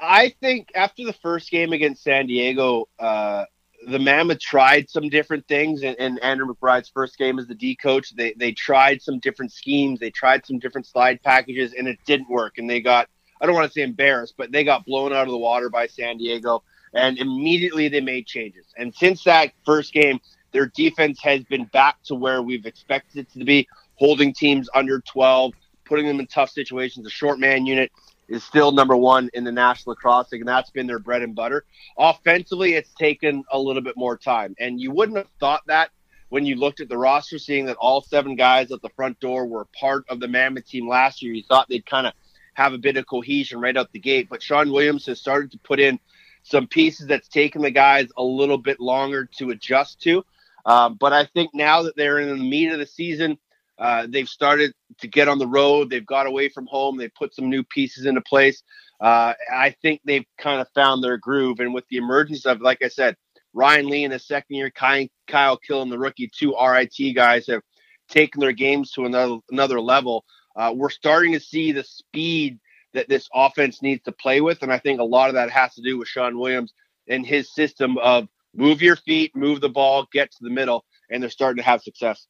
[0.00, 3.44] I think after the first game against San Diego, uh,
[3.86, 7.76] the Mammoth tried some different things, and, and, Andrew McBride's first game as the D
[7.76, 11.98] coach, they they tried some different schemes, they tried some different slide packages, and it
[12.04, 12.58] didn't work.
[12.58, 13.08] And they got
[13.40, 15.86] I don't want to say embarrassed, but they got blown out of the water by
[15.86, 16.62] San Diego,
[16.94, 18.66] and immediately they made changes.
[18.76, 20.20] And since that first game,
[20.52, 25.00] their defense has been back to where we've expected it to be, holding teams under
[25.00, 25.52] 12,
[25.84, 27.04] putting them in tough situations.
[27.04, 27.92] The short man unit
[28.28, 31.34] is still number one in the National Lacrosse League, and that's been their bread and
[31.34, 31.64] butter.
[31.96, 35.90] Offensively, it's taken a little bit more time, and you wouldn't have thought that
[36.28, 39.46] when you looked at the roster, seeing that all seven guys at the front door
[39.46, 41.32] were part of the Mammoth team last year.
[41.32, 42.12] You thought they'd kind of
[42.54, 45.58] have a bit of cohesion right out the gate, but Sean Williams has started to
[45.58, 45.98] put in
[46.42, 50.24] some pieces that's taken the guys a little bit longer to adjust to.
[50.66, 53.38] Um, but I think now that they're in the meat of the season,
[53.78, 55.88] uh, they've started to get on the road.
[55.88, 56.96] They've got away from home.
[56.96, 58.62] They put some new pieces into place.
[59.00, 61.60] Uh, I think they've kind of found their groove.
[61.60, 63.16] And with the emergence of, like I said,
[63.54, 67.62] Ryan Lee in the second year, Kyle, Kyle Killen, the rookie, two RIT guys have
[68.08, 70.24] taken their games to another another level.
[70.56, 72.58] Uh, we're starting to see the speed
[72.94, 75.74] that this offense needs to play with, and I think a lot of that has
[75.74, 76.72] to do with Sean Williams
[77.08, 81.22] and his system of move your feet, move the ball, get to the middle, and
[81.22, 82.26] they're starting to have success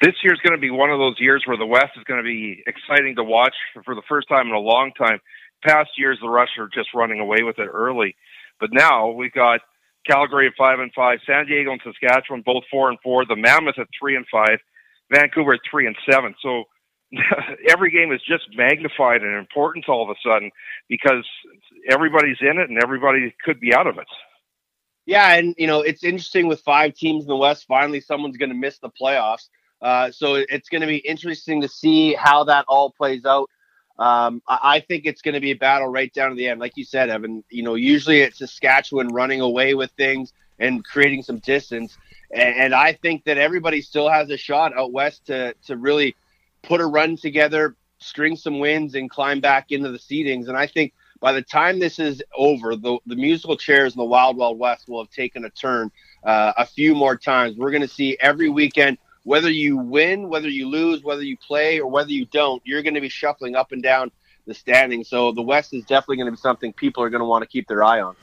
[0.00, 2.24] this year's going to be one of those years where the West is going to
[2.24, 5.20] be exciting to watch for the first time in a long time.
[5.62, 8.16] Past years, the Rush are just running away with it early,
[8.60, 9.60] but now we've got
[10.06, 13.78] Calgary at five and five, San Diego and Saskatchewan both four and four, the Mammoth
[13.78, 14.58] at three and five,
[15.10, 16.34] Vancouver at three and seven.
[16.42, 16.64] So
[17.68, 20.50] every game is just magnified in importance all of a sudden
[20.88, 21.24] because
[21.88, 24.06] everybody's in it and everybody could be out of it.
[25.06, 27.66] Yeah, and you know it's interesting with five teams in the West.
[27.66, 29.48] Finally, someone's going to miss the playoffs.
[29.82, 33.50] Uh, so it's going to be interesting to see how that all plays out.
[33.98, 36.76] Um, I think it's going to be a battle right down to the end, like
[36.76, 37.44] you said, Evan.
[37.50, 41.96] You know, usually it's Saskatchewan running away with things and creating some distance,
[42.32, 46.16] and, and I think that everybody still has a shot out west to to really
[46.64, 50.48] put a run together, string some wins, and climb back into the seedings.
[50.48, 54.04] And I think by the time this is over, the, the musical chairs in the
[54.04, 55.90] Wild Wild West will have taken a turn
[56.24, 57.56] uh, a few more times.
[57.56, 61.80] We're going to see every weekend, whether you win, whether you lose, whether you play,
[61.80, 64.10] or whether you don't, you're going to be shuffling up and down
[64.46, 65.08] the standings.
[65.08, 67.48] So the West is definitely going to be something people are going to want to
[67.48, 68.16] keep their eye on.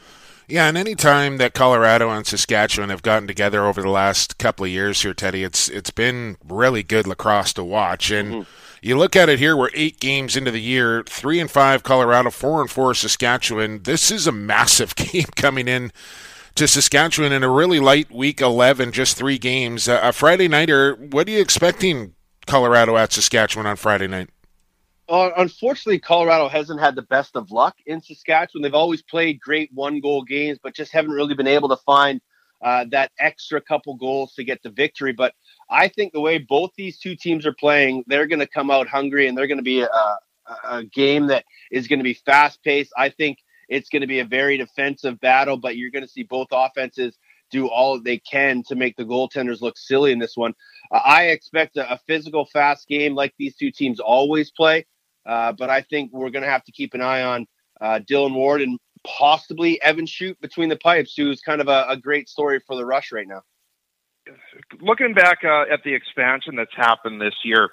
[0.52, 4.66] Yeah, and any time that Colorado and Saskatchewan have gotten together over the last couple
[4.66, 8.12] of years here, Teddy, it's it's been really good lacrosse to watch.
[8.12, 11.52] And mm-hmm you look at it here, we're eight games into the year, three and
[11.52, 13.84] five Colorado, four and four Saskatchewan.
[13.84, 15.92] This is a massive game coming in
[16.56, 19.88] to Saskatchewan in a really light week 11, just three games.
[19.88, 22.16] Uh, a Friday nighter, what are you expecting
[22.48, 24.30] Colorado at Saskatchewan on Friday night?
[25.12, 28.64] Uh, unfortunately, Colorado hasn't had the best of luck in Saskatchewan.
[28.64, 32.22] They've always played great one goal games, but just haven't really been able to find
[32.62, 35.12] uh, that extra couple goals to get the victory.
[35.12, 35.34] But
[35.70, 38.88] I think the way both these two teams are playing, they're going to come out
[38.88, 40.18] hungry and they're going to be a,
[40.64, 41.44] a game that
[41.74, 42.94] is going to be fast paced.
[42.98, 46.24] I think it's going to be a very defensive battle, but you're going to see
[46.24, 47.18] both offenses
[47.52, 50.54] do all they can to make the goaltenders look silly in this one.
[50.90, 54.86] Uh, I expect a, a, physical, fast game like these two teams always play,
[55.26, 57.48] uh, but I think we're going to have to keep an eye on
[57.80, 61.98] uh, Dillon Ward and possibly Evan Shoot between the pipes, who's kind of a, a
[61.98, 63.42] great story for the Rush right now
[64.80, 67.70] looking back uh, at the expansion that's happened this year,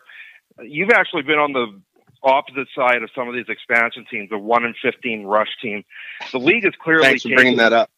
[0.63, 1.81] you've actually been on the
[2.23, 5.85] opposite side of some of these expansion teams, the one in fifteen rush team.
[6.33, 7.91] The league is clearly thanks for bringing that up.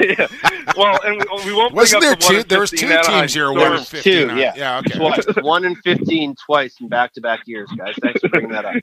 [0.00, 0.26] Yeah.
[0.76, 1.74] Well, and we, we won't.
[1.74, 2.42] Wasn't there the two?
[2.44, 3.50] There was two teams here.
[3.52, 4.28] One in fifteen.
[4.28, 4.52] Two, yeah.
[4.54, 4.78] Yeah.
[4.78, 4.96] Okay.
[4.96, 7.94] Twice, one in fifteen twice in back-to-back years, guys.
[8.00, 8.74] Thanks for bringing that up.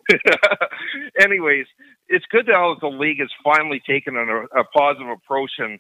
[1.19, 1.67] Anyways,
[2.09, 5.79] it's good that the league has finally taken a, a positive approach and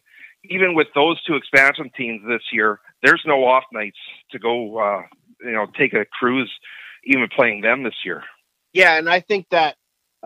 [0.49, 3.97] even with those two expansion teams this year, there's no off nights
[4.31, 5.01] to go, uh,
[5.41, 6.51] you know, take a cruise,
[7.05, 8.23] even playing them this year.
[8.73, 9.75] Yeah, and I think that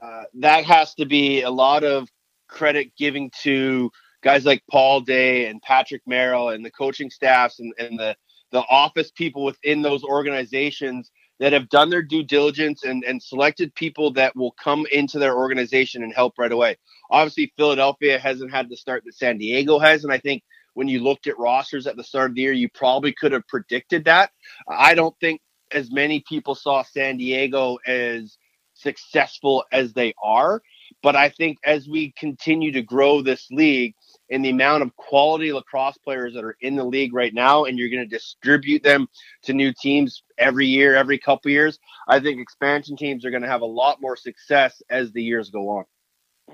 [0.02, 2.10] uh, that has to be a lot of
[2.48, 3.92] credit giving to
[4.22, 8.16] guys like Paul Day and Patrick Merrill and the coaching staffs and, and the
[8.52, 13.74] the office people within those organizations that have done their due diligence and, and selected
[13.76, 16.76] people that will come into their organization and help right away.
[17.12, 20.44] Obviously, Philadelphia hasn't had the start that San Diego has, and I think
[20.74, 23.48] when you looked at rosters at the start of the year, you probably could have
[23.48, 24.32] predicted that.
[24.70, 25.42] I don't think
[25.72, 28.38] as many people saw San Diego as
[28.74, 30.62] successful as they are,
[31.02, 33.94] but I think as we continue to grow this league
[34.32, 37.78] and the amount of quality lacrosse players that are in the league right now, and
[37.78, 39.08] you're going to distribute them
[39.44, 43.50] to new teams every year, every couple years, I think expansion teams are going to
[43.50, 45.86] have a lot more success as the years go on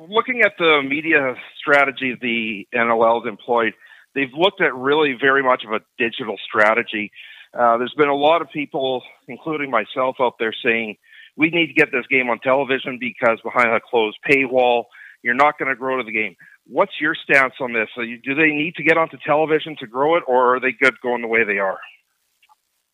[0.09, 3.73] looking at the media strategy the NLL has employed,
[4.13, 7.11] they've looked at really very much of a digital strategy.
[7.53, 10.97] Uh, there's been a lot of people, including myself, out there saying
[11.37, 14.85] we need to get this game on television because behind a closed paywall,
[15.21, 16.35] you're not going to grow to the game.
[16.67, 17.89] What's your stance on this?
[17.95, 21.21] Do they need to get onto television to grow it, or are they good going
[21.21, 21.77] the way they are?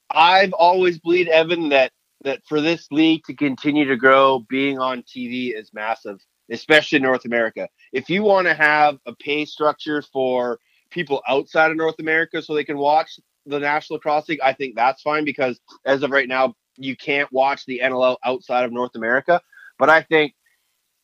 [0.10, 1.92] I've always believed, Evan, that
[2.24, 6.20] that for this league to continue to grow, being on TV is massive
[6.52, 7.68] especially in North America.
[7.94, 10.60] If you want to have a pay structure for
[10.92, 14.76] people outside of North America so they can watch the National Lacrosse League, I think
[14.76, 18.96] that's fine because as of right now, you can't watch the NLL outside of North
[18.96, 19.42] America.
[19.80, 20.34] But I think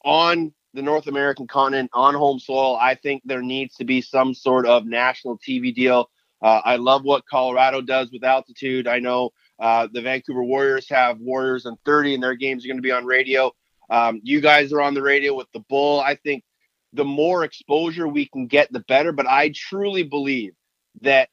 [0.04, 4.36] on the North American continent, on home soil, I think there needs to be some
[4.36, 6.08] sort of national TV deal.
[6.40, 8.88] Uh, I love what Colorado does with altitude.
[8.88, 12.78] I know uh, the Vancouver Warriors have Warriors and 30, and their games are going
[12.78, 13.52] to be on radio.
[13.90, 16.00] Um, you guys are on the radio with the bull.
[16.00, 16.44] I think
[16.94, 19.12] the more exposure we can get, the better.
[19.12, 20.54] But I truly believe
[21.02, 21.30] that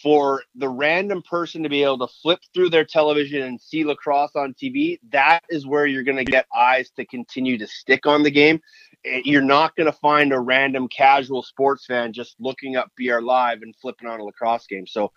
[0.00, 4.34] for the random person to be able to flip through their television and see lacrosse
[4.34, 8.22] on TV, that is where you're going to get eyes to continue to stick on
[8.22, 8.60] the game.
[9.04, 13.20] Eh, you're not going to find a random casual sports fan just looking up BR
[13.20, 14.86] Live and flipping on a lacrosse game.
[14.86, 15.12] So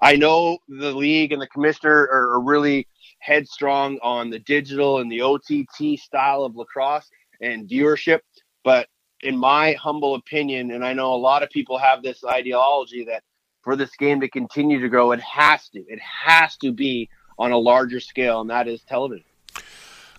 [0.00, 2.86] I know the league and the commissioner are, are really
[3.18, 7.08] headstrong on the digital and the OTT style of lacrosse
[7.40, 8.20] and viewership.
[8.62, 8.88] But
[9.22, 13.22] in my humble opinion, and I know a lot of people have this ideology that
[13.62, 17.08] for this game to continue to grow, it has to, it has to be
[17.38, 19.24] on a larger scale, and that is television.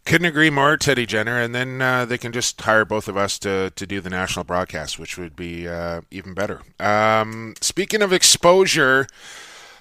[0.04, 1.40] Couldn't agree more, Teddy Jenner.
[1.40, 4.44] And then uh, they can just hire both of us to, to do the national
[4.44, 6.62] broadcast, which would be uh, even better.
[6.80, 9.06] Um, speaking of exposure,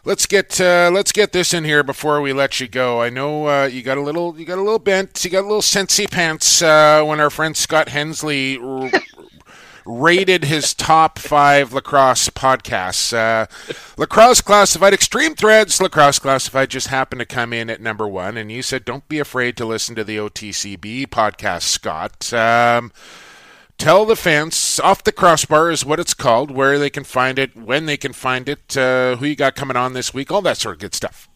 [0.04, 3.00] let's get uh, let's get this in here before we let you go.
[3.00, 5.48] I know uh, you got a little you got a little bent, you got a
[5.48, 8.58] little sensey pants uh, when our friend Scott Hensley
[9.84, 13.12] rated his top five lacrosse podcasts.
[13.12, 13.46] Uh,
[13.96, 18.50] lacrosse Classified, Extreme Threads, Lacrosse Classified just happened to come in at number one, and
[18.50, 22.32] you said don't be afraid to listen to the OTCB podcast, Scott.
[22.32, 22.92] Um,
[23.80, 27.56] tell the fans off the crossbar is what it's called where they can find it
[27.56, 30.58] when they can find it uh, who you got coming on this week all that
[30.58, 31.30] sort of good stuff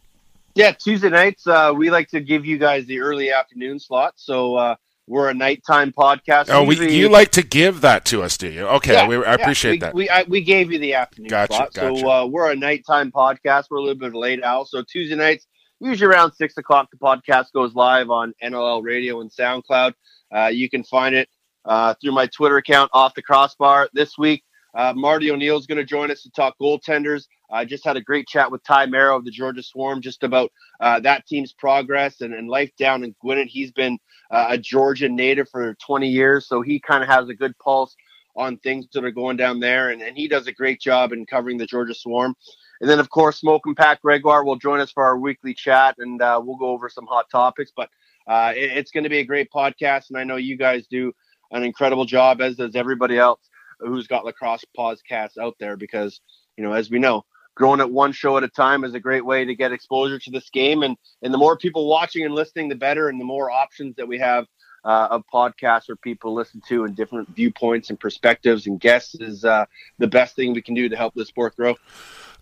[0.55, 4.57] yeah tuesday nights uh, we like to give you guys the early afternoon slot so
[4.57, 4.75] uh,
[5.07, 6.47] we're a nighttime podcast.
[6.49, 8.67] Oh, we, you like to give that to us, do you?
[8.67, 9.95] Okay, yeah, we, I appreciate we, that.
[9.95, 11.99] We I, we gave you the afternoon gotcha, slot, gotcha.
[11.99, 13.67] so uh, we're a nighttime podcast.
[13.71, 15.47] We're a little bit late out, so Tuesday nights,
[15.81, 19.93] usually around six o'clock, the podcast goes live on NLL Radio and SoundCloud.
[20.35, 21.29] Uh, you can find it
[21.65, 23.89] uh, through my Twitter account, off the crossbar.
[23.93, 24.43] This week,
[24.75, 27.27] uh, Marty O'Neill is going to join us to talk goaltenders.
[27.51, 30.51] I just had a great chat with Ty Marrow of the Georgia Swarm just about
[30.81, 33.47] uh, that team's progress and, and life down in Gwinnett.
[33.47, 33.99] He's been
[34.31, 37.95] uh, a Georgia native for 20 years, so he kind of has a good pulse
[38.37, 41.25] on things that are going down there, and, and he does a great job in
[41.25, 42.35] covering the Georgia Swarm.
[42.81, 45.95] And then, of course, Smoke and Pat Gregoire will join us for our weekly chat,
[45.99, 47.71] and uh, we'll go over some hot topics.
[47.77, 47.91] But
[48.27, 51.13] uh, it, it's going to be a great podcast, and I know you guys do
[51.53, 53.39] an incredible job, as does everybody else
[53.79, 55.77] who's got lacrosse podcasts out there.
[55.77, 56.21] Because
[56.57, 59.25] you know, as we know, growing at one show at a time is a great
[59.25, 62.69] way to get exposure to this game and and the more people watching and listening
[62.69, 64.47] the better and the more options that we have
[64.85, 69.45] uh, of podcasts or people listen to and different viewpoints and perspectives and guests is
[69.45, 69.65] uh,
[69.99, 71.75] the best thing we can do to help the sport grow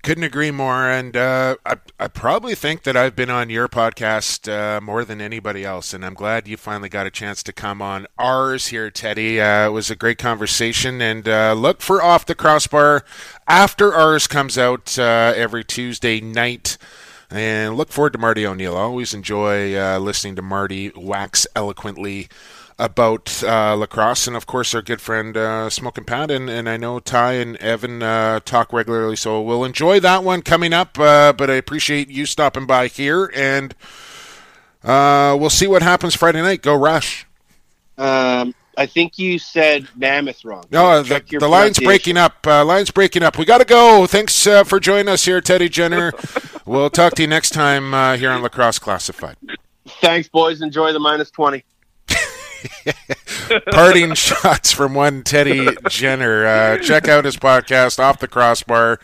[0.02, 0.88] couldn't agree more.
[0.88, 5.20] And uh, I, I probably think that I've been on your podcast uh, more than
[5.20, 5.94] anybody else.
[5.94, 9.40] And I'm glad you finally got a chance to come on ours here, Teddy.
[9.40, 11.00] Uh, it was a great conversation.
[11.00, 13.04] And uh, look for Off the Crossbar
[13.46, 16.76] after ours comes out uh, every Tuesday night.
[17.30, 18.76] And look forward to Marty O'Neill.
[18.76, 22.28] I always enjoy uh, listening to Marty wax eloquently
[22.78, 26.76] about uh, lacrosse, and of course our good friend uh, Smoking Pat, and, and I
[26.76, 30.98] know Ty and Evan uh, talk regularly, so we'll enjoy that one coming up.
[30.98, 33.74] Uh, but I appreciate you stopping by here, and
[34.82, 36.62] uh, we'll see what happens Friday night.
[36.62, 37.26] Go Rush!
[37.98, 40.64] Um, I think you said Mammoth wrong.
[40.70, 42.46] No, the, the line's breaking up.
[42.46, 43.38] Uh, line's breaking up.
[43.38, 44.06] We got to go.
[44.06, 46.12] Thanks for joining us here, Teddy Jenner.
[46.64, 49.36] we'll talk to you next time here on Lacrosse Classified.
[50.00, 50.62] Thanks, boys.
[50.62, 51.64] Enjoy the minus twenty.
[53.70, 56.46] Parting shots from one Teddy Jenner.
[56.46, 58.98] Uh, check out his podcast, Off the Crossbar,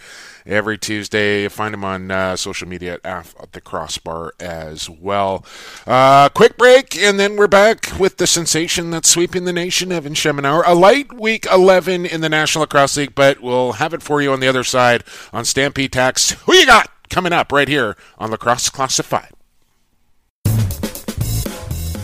[0.46, 1.48] every Tuesday.
[1.48, 5.44] Find him on uh, social media at Off the Crossbar as well.
[5.86, 10.14] Uh, quick break, and then we're back with the sensation that's sweeping the nation, Evan
[10.14, 10.62] Schemenauer.
[10.66, 14.32] A light week 11 in the National Lacrosse League, but we'll have it for you
[14.32, 16.18] on the other side on Stampede Tack.
[16.18, 19.32] Who you got coming up right here on Lacrosse Classified?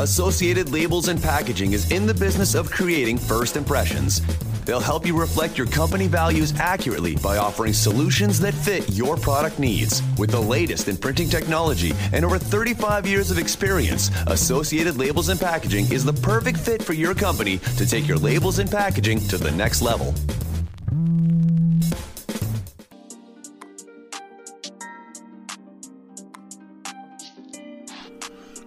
[0.00, 4.20] Associated Labels and Packaging is in the business of creating first impressions.
[4.64, 9.60] They'll help you reflect your company values accurately by offering solutions that fit your product
[9.60, 10.02] needs.
[10.18, 15.38] With the latest in printing technology and over 35 years of experience, Associated Labels and
[15.38, 19.38] Packaging is the perfect fit for your company to take your labels and packaging to
[19.38, 20.12] the next level.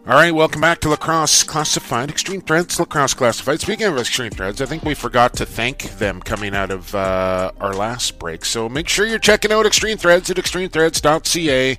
[0.07, 3.59] All right, welcome back to Lacrosse Classified, Extreme Threads, Lacrosse Classified.
[3.59, 7.51] Speaking of Extreme Threads, I think we forgot to thank them coming out of uh,
[7.59, 8.45] our last break.
[8.45, 11.77] So make sure you're checking out Extreme Threads at extremethreads.ca.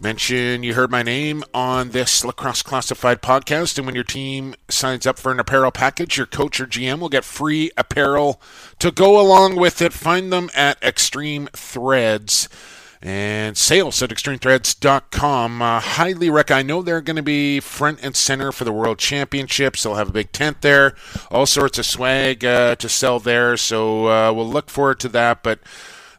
[0.00, 5.06] Mention you heard my name on this Lacrosse Classified podcast, and when your team signs
[5.06, 8.40] up for an apparel package, your coach or GM will get free apparel
[8.78, 9.92] to go along with it.
[9.92, 12.48] Find them at Extreme Threads
[13.02, 15.62] and sales at extremethreads.com.
[15.62, 16.58] Uh, highly recommend.
[16.58, 19.82] I know they're going to be front and center for the World Championships.
[19.82, 20.94] They'll have a big tent there,
[21.30, 23.56] all sorts of swag uh, to sell there.
[23.56, 25.42] So uh, we'll look forward to that.
[25.42, 25.60] But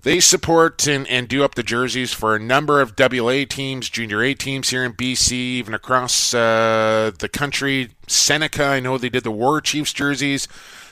[0.01, 4.23] they support and, and do up the jerseys for a number of WA teams, Junior
[4.23, 7.91] A teams here in BC, even across uh, the country.
[8.07, 10.47] Seneca, I know they did the War Chiefs jerseys.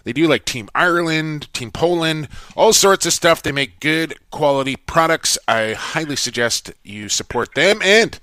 [0.09, 3.43] They do like Team Ireland, Team Poland, all sorts of stuff.
[3.43, 5.37] They make good quality products.
[5.47, 8.19] I highly suggest you support them and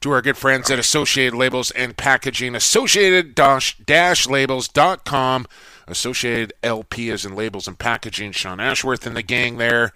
[0.00, 5.46] to our good friends at Associated Labels and Packaging, associated-labels.com.
[5.86, 8.32] Associated LP is in labels and packaging.
[8.32, 9.92] Sean Ashworth and the gang there.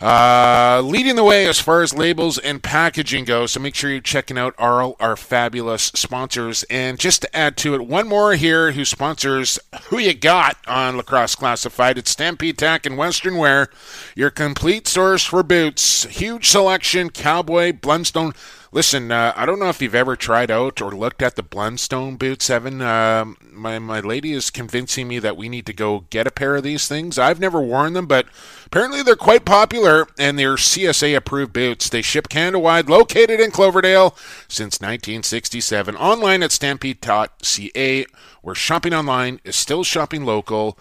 [0.00, 4.00] Uh, leading the way as far as labels and packaging go, so make sure you're
[4.00, 6.64] checking out our, our fabulous sponsors.
[6.64, 10.96] And just to add to it, one more here who sponsors Who You Got on
[10.96, 11.96] Lacrosse Classified.
[11.96, 13.68] It's Stampede Tack and Western Wear,
[14.14, 16.04] your complete source for boots.
[16.04, 18.34] Huge selection, Cowboy, Blundstone.
[18.76, 22.18] Listen, uh, I don't know if you've ever tried out or looked at the Blundstone
[22.18, 22.82] boots, Evan.
[22.82, 26.56] Uh, my, my lady is convincing me that we need to go get a pair
[26.56, 27.18] of these things.
[27.18, 28.26] I've never worn them, but
[28.66, 31.88] apparently they're quite popular and they're CSA approved boots.
[31.88, 34.14] They ship Canada wide, located in Cloverdale
[34.46, 35.96] since 1967.
[35.96, 38.06] Online at stampede.ca,
[38.42, 40.78] where shopping online is still shopping local.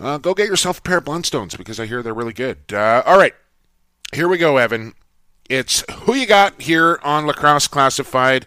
[0.00, 2.58] Uh, go get yourself a pair of Blundstones because I hear they're really good.
[2.72, 3.36] Uh, all right,
[4.12, 4.94] here we go, Evan.
[5.50, 8.46] It's who you got here on Lacrosse Classified.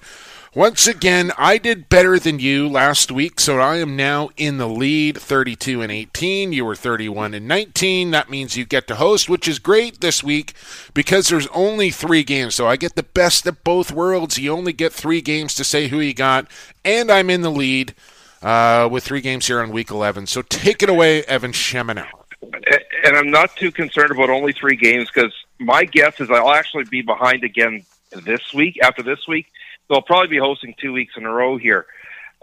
[0.55, 4.69] Once again, I did better than you last week, so I am now in the
[4.69, 6.53] lead 32 and 18.
[6.53, 8.11] You were 31 and 19.
[8.11, 10.53] That means you get to host, which is great this week
[10.93, 12.55] because there's only three games.
[12.55, 14.37] So I get the best of both worlds.
[14.37, 16.47] You only get three games to say who you got,
[16.85, 17.95] and I'm in the lead
[18.41, 20.27] uh, with three games here on week 11.
[20.27, 22.22] So take it away, Evan Schemenauer.
[23.05, 26.85] And I'm not too concerned about only three games because my guess is I'll actually
[26.85, 28.79] be behind again this week.
[28.81, 29.47] After this week,
[29.89, 31.85] they'll probably be hosting two weeks in a row here.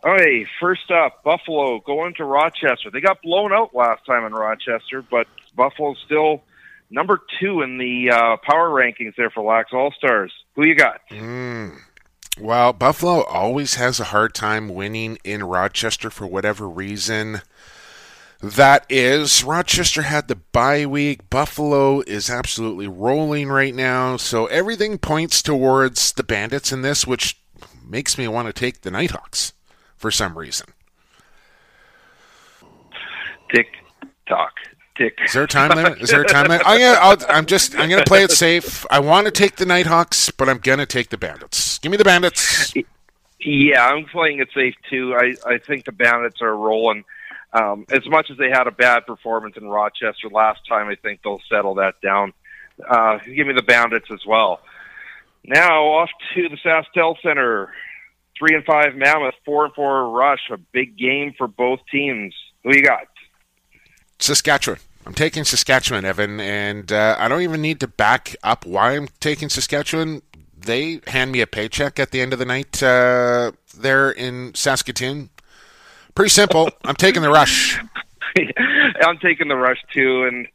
[0.03, 2.91] All right, first up, Buffalo going to Rochester.
[2.91, 6.43] They got blown out last time in Rochester, but Buffalo's still
[6.89, 10.33] number two in the uh, power rankings there for Lax All Stars.
[10.55, 11.03] Who you got?
[11.11, 11.81] Mm.
[12.39, 17.43] Well, Buffalo always has a hard time winning in Rochester for whatever reason.
[18.43, 21.29] That is, Rochester had the bye week.
[21.29, 24.17] Buffalo is absolutely rolling right now.
[24.17, 27.39] So everything points towards the Bandits in this, which
[27.87, 29.53] makes me want to take the Knighthawks
[29.97, 30.69] for some reason.
[33.55, 33.67] Tick
[34.27, 34.53] tock.
[34.97, 35.19] Tick.
[35.25, 36.01] Is there a time limit?
[36.01, 36.67] Is there a time limit?
[36.67, 37.75] I'm, gonna, I'll, I'm just.
[37.77, 38.87] I'm going to play it safe.
[38.91, 41.79] I want to take the Knighthawks, but I'm going to take the Bandits.
[41.79, 42.73] Give me the Bandits.
[43.41, 45.15] Yeah, I'm playing it safe too.
[45.15, 47.05] I I think the Bandits are rolling.
[47.53, 51.21] Um, as much as they had a bad performance in Rochester last time, I think
[51.23, 52.33] they'll settle that down.
[52.89, 54.61] Uh, give me the Bandits as well.
[55.45, 57.73] Now off to the SaskTel Center.
[58.39, 60.41] Three and five Mammoth, four and four Rush.
[60.51, 62.35] A big game for both teams.
[62.65, 63.07] Who you got?
[64.19, 64.81] Saskatchewan.
[65.07, 69.09] I'm taking Saskatchewan, Evan, and uh, I don't even need to back up why I'm
[69.19, 70.23] taking Saskatchewan.
[70.57, 75.31] They hand me a paycheck at the end of the night uh, there in Saskatoon.
[76.15, 76.71] Pretty simple.
[76.85, 77.79] I'm taking the rush.
[79.03, 80.47] I'm taking the rush too, and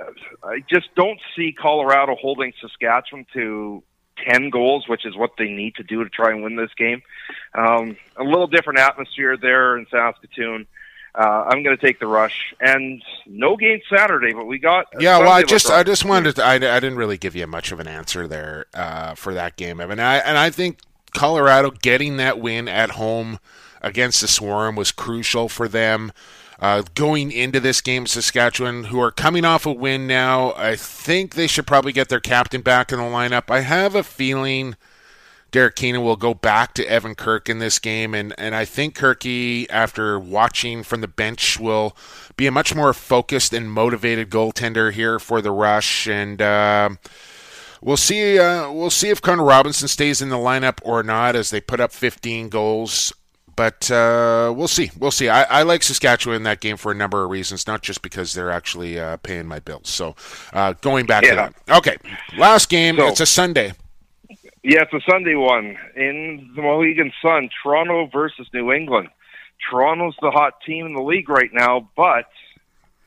[0.00, 3.82] uh, I just don't see Colorado holding Saskatchewan to
[4.16, 7.02] ten goals, which is what they need to do to try and win this game.
[7.54, 10.66] Um, a little different atmosphere there in Saskatoon.
[11.14, 14.86] Uh, I'm going to take the rush, and no game Saturday, but we got.
[15.00, 17.72] Yeah, well, I just I just wanted to, I, I didn't really give you much
[17.72, 19.98] of an answer there uh, for that game, Evan.
[19.98, 20.80] I, and I think
[21.14, 23.38] Colorado getting that win at home
[23.82, 26.12] against the Swarm was crucial for them.
[26.58, 31.34] Uh, going into this game, Saskatchewan, who are coming off a win now, I think
[31.34, 33.50] they should probably get their captain back in the lineup.
[33.50, 34.74] I have a feeling
[35.50, 38.96] Derek Keenan will go back to Evan Kirk in this game, and, and I think
[38.96, 41.96] Kirky, after watching from the bench, will
[42.36, 46.08] be a much more focused and motivated goaltender here for the rush.
[46.08, 46.90] And uh,
[47.80, 48.38] we'll see.
[48.38, 51.80] Uh, we'll see if Connor Robinson stays in the lineup or not as they put
[51.80, 53.12] up 15 goals
[53.56, 54.90] but uh, we'll see.
[54.98, 55.28] We'll see.
[55.28, 58.34] I, I, like Saskatchewan in that game for a number of reasons, not just because
[58.34, 59.88] they're actually uh, paying my bills.
[59.88, 60.14] So,
[60.52, 61.30] uh, going back yeah.
[61.30, 61.36] to
[61.66, 61.76] that.
[61.78, 61.96] Okay,
[62.36, 62.96] last game.
[62.96, 63.72] So, it's a Sunday.
[64.62, 67.48] Yeah, it's a Sunday one in the Mohegan Sun.
[67.62, 69.08] Toronto versus New England.
[69.70, 72.28] Toronto's the hot team in the league right now, but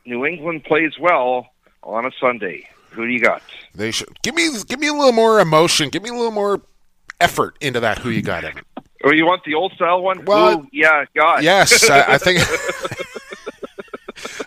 [0.05, 1.47] New England plays well
[1.83, 2.67] on a Sunday.
[2.91, 3.43] Who do you got?
[3.75, 5.89] They should give me give me a little more emotion.
[5.89, 6.61] Give me a little more
[7.19, 7.99] effort into that.
[7.99, 8.63] Who you got, Evan?
[9.03, 10.25] Oh, you want the old style one?
[10.25, 11.43] Well, Ooh, yeah, God.
[11.43, 12.39] Yes, I, I think.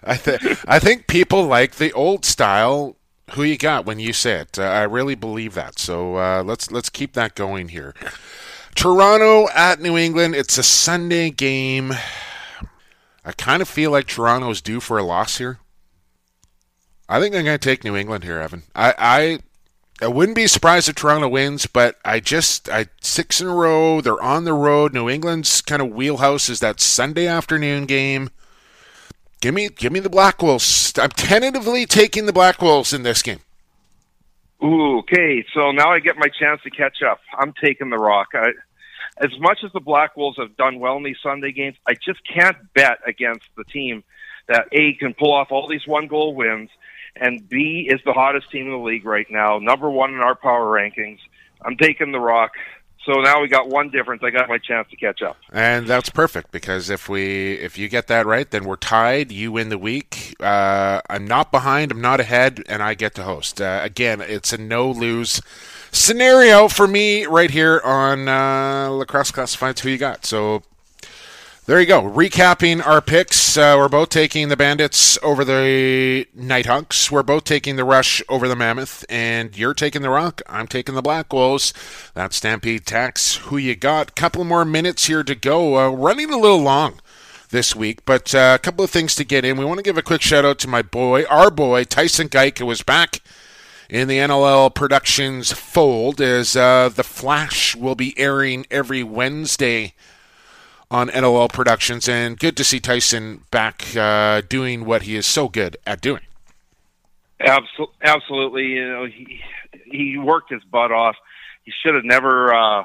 [0.04, 2.96] I think I think people like the old style.
[3.34, 4.58] Who you got when you say it?
[4.58, 5.78] Uh, I really believe that.
[5.78, 7.94] So uh, let's let's keep that going here.
[8.74, 10.34] Toronto at New England.
[10.34, 11.94] It's a Sunday game.
[13.24, 15.60] I kind of feel like Toronto's due for a loss here.
[17.08, 18.64] I think I'm going to take New England here, Evan.
[18.74, 19.38] I, I
[20.02, 24.00] I wouldn't be surprised if Toronto wins, but I just I six in a row.
[24.00, 24.92] They're on the road.
[24.92, 28.30] New England's kind of wheelhouse is that Sunday afternoon game.
[29.40, 30.92] Give me give me the Black Wolves.
[30.98, 33.40] I'm tentatively taking the Black Wolves in this game.
[34.64, 35.44] Ooh, okay.
[35.54, 37.20] So now I get my chance to catch up.
[37.38, 38.28] I'm taking the Rock.
[38.34, 38.52] I,
[39.18, 42.20] as much as the Black Wolves have done well in these Sunday games, I just
[42.26, 44.02] can't bet against the team
[44.48, 46.70] that A can pull off all these one goal wins
[47.16, 50.34] and B is the hottest team in the league right now, number one in our
[50.34, 51.18] power rankings.
[51.64, 52.52] I'm taking the Rock.
[53.04, 54.22] So now we got one difference.
[54.22, 55.36] I got my chance to catch up.
[55.52, 59.32] And that's perfect because if we if you get that right, then we're tied.
[59.32, 60.36] You win the week.
[60.38, 61.90] Uh, I'm not behind.
[61.90, 63.60] I'm not ahead, and I get to host.
[63.60, 65.40] Uh, again, it's a no lose
[65.90, 69.80] scenario for me right here on uh, lacrosse classifieds.
[69.80, 70.24] Who you got?
[70.24, 70.62] So
[71.66, 72.02] there you go.
[72.02, 73.56] Recapping our picks.
[73.56, 77.10] Uh, we're both taking the Bandits over the Knighthawks.
[77.10, 79.04] We're both taking the Rush over the Mammoth.
[79.08, 80.42] And you're taking the Rock.
[80.48, 81.72] I'm taking the Black Wolves.
[82.14, 83.16] That's Stampede Tack.
[83.42, 84.16] Who you got?
[84.16, 85.78] Couple more minutes here to go.
[85.78, 87.00] Uh, running a little long
[87.50, 89.56] this week, but uh, a couple of things to get in.
[89.56, 92.58] We want to give a quick shout out to my boy, our boy, Tyson Geick,
[92.58, 93.20] who was back
[93.88, 99.94] in the NLL Productions fold as uh, The Flash will be airing every Wednesday
[100.92, 105.48] on NLL Productions, and good to see Tyson back uh, doing what he is so
[105.48, 106.20] good at doing.
[107.40, 108.66] Absolutely, absolutely.
[108.66, 109.40] You know, he
[109.86, 111.16] he worked his butt off.
[111.64, 112.84] He should have never uh,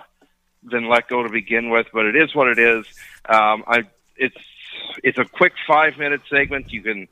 [0.63, 2.85] been let go to begin with, but it is what it is.
[3.25, 3.83] Um, I
[4.15, 4.37] it's
[5.03, 6.71] it's a quick five minute segment.
[6.71, 7.07] You can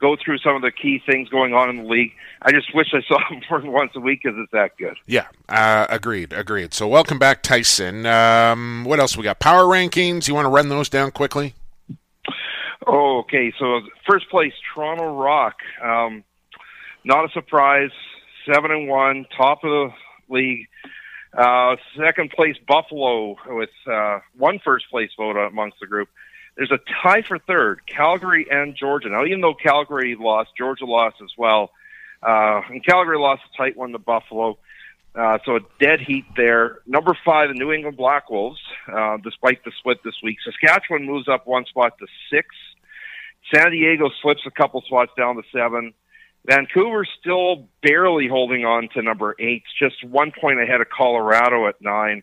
[0.00, 2.12] go through some of the key things going on in the league.
[2.42, 4.96] I just wish I saw him more than once a week because it's that good.
[5.06, 6.74] Yeah, uh, agreed, agreed.
[6.74, 8.06] So welcome back, Tyson.
[8.06, 9.38] Um, what else we got?
[9.38, 10.26] Power rankings.
[10.26, 11.54] You want to run those down quickly?
[12.86, 13.52] Oh, okay.
[13.58, 15.56] So first place, Toronto Rock.
[15.82, 16.24] Um,
[17.04, 17.90] not a surprise.
[18.52, 20.66] Seven and one, top of the league.
[21.36, 26.08] Uh, second place, Buffalo, with uh, one first place vote amongst the group.
[26.60, 29.08] There's a tie for third, Calgary and Georgia.
[29.08, 31.70] Now, even though Calgary lost, Georgia lost as well.
[32.22, 34.58] Uh, and Calgary lost a tight one to Buffalo.
[35.14, 36.80] Uh, so a dead heat there.
[36.86, 38.60] Number five, the New England Black Wolves,
[38.92, 40.36] uh, despite the split this week.
[40.44, 42.54] Saskatchewan moves up one spot to six.
[43.54, 45.94] San Diego slips a couple spots down to seven.
[46.44, 51.80] Vancouver still barely holding on to number eight, just one point ahead of Colorado at
[51.80, 52.22] nine.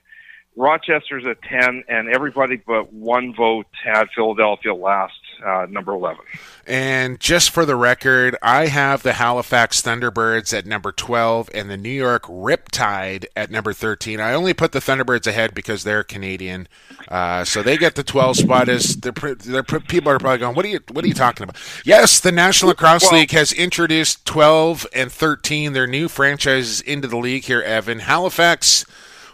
[0.58, 5.14] Rochester's at 10, and everybody but one vote had Philadelphia last,
[5.46, 6.20] uh, number 11.
[6.66, 11.78] And just for the record, I have the Halifax Thunderbirds at number 12 and the
[11.78, 14.20] New York Riptide at number 13.
[14.20, 16.68] I only put the Thunderbirds ahead because they're Canadian.
[17.08, 18.68] Uh, so they get the 12 spot.
[18.68, 21.56] Is they're, they're, people are probably going, what are you what are you talking about?
[21.86, 27.08] Yes, the National Lacrosse well, League has introduced 12 and 13, their new franchises into
[27.08, 28.00] the league here, Evan.
[28.00, 28.86] Halifax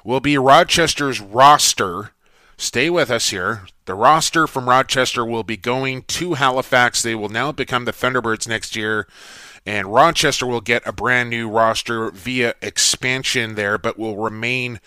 [0.04, 2.12] will be Rochester's roster.
[2.58, 3.66] Stay with us here.
[3.86, 7.02] The roster from Rochester will be going to Halifax.
[7.02, 9.08] They will now become the Thunderbirds next year.
[9.66, 14.80] And Rochester will get a brand new roster via expansion there, but will remain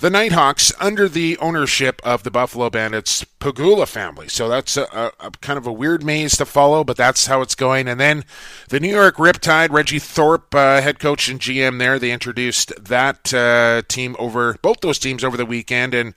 [0.00, 4.28] the Knighthawks under the ownership of the Buffalo Bandits Pegula family.
[4.28, 7.42] So that's a, a, a, kind of a weird maze to follow, but that's how
[7.42, 7.86] it's going.
[7.86, 8.24] And then
[8.70, 13.32] the New York Riptide, Regy Thorpe, uh, head coach and GM there, they introduced that
[13.34, 16.14] uh, team over both those teams over the weekend, and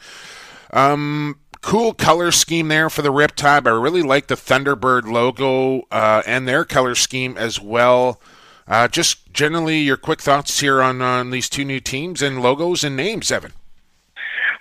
[0.72, 3.68] um, cool color scheme there for the Riptide.
[3.68, 8.22] I really like the Thunderbird logo uh, and their color scheme as well.
[8.65, 12.85] Uh, just generally, your quick thoughts here on, on these two new teams and logos
[12.85, 13.51] and names, Evan.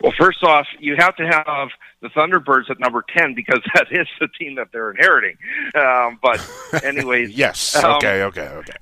[0.02, 1.68] Well, first off, you have to have
[2.00, 5.36] the Thunderbirds at number 10 because that is the team that they're inheriting.
[5.76, 6.44] Um, but,
[6.84, 7.30] anyways.
[7.30, 7.76] yes.
[7.76, 8.72] Um, okay, okay, okay.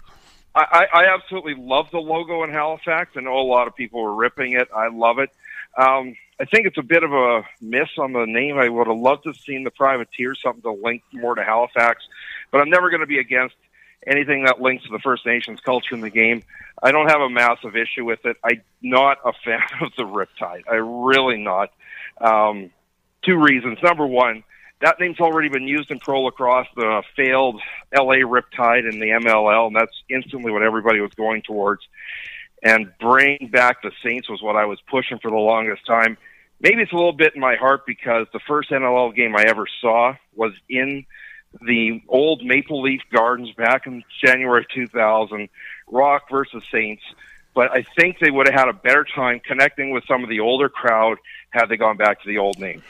[0.54, 3.12] I, I absolutely love the logo in Halifax.
[3.16, 4.68] I know a lot of people were ripping it.
[4.74, 5.30] I love it.
[5.76, 8.58] Um, I think it's a bit of a miss on the name.
[8.58, 12.02] I would have loved to have seen the Privateer, something to link more to Halifax.
[12.50, 13.54] But I'm never going to be against
[14.06, 16.42] anything that links to the First Nations culture in the game.
[16.82, 18.36] I don't have a massive issue with it.
[18.42, 20.62] I'm not a fan of the Riptide.
[20.70, 21.70] I really not.
[22.20, 22.70] Um,
[23.22, 23.78] two reasons.
[23.82, 24.44] Number one,
[24.80, 27.60] that name's already been used in pro lacrosse, the failed
[27.94, 31.82] LA Riptide in the MLL, and that's instantly what everybody was going towards.
[32.62, 36.16] And bring back the Saints was what I was pushing for the longest time.
[36.60, 39.66] Maybe it's a little bit in my heart because the first NLL game I ever
[39.80, 41.06] saw was in
[41.60, 45.48] the old Maple Leaf Gardens back in January 2000,
[45.88, 47.02] Rock versus Saints.
[47.54, 50.40] But I think they would have had a better time connecting with some of the
[50.40, 51.18] older crowd
[51.50, 52.82] had they gone back to the old name.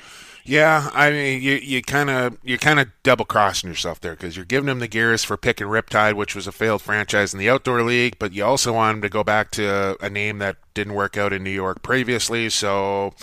[0.45, 4.37] Yeah, I mean, you you kind of you're kind of double crossing yourself there because
[4.37, 7.51] you're giving them the gears for picking Riptide, which was a failed franchise in the
[7.51, 10.95] outdoor league, but you also want them to go back to a name that didn't
[10.95, 12.49] work out in New York previously.
[12.49, 13.15] So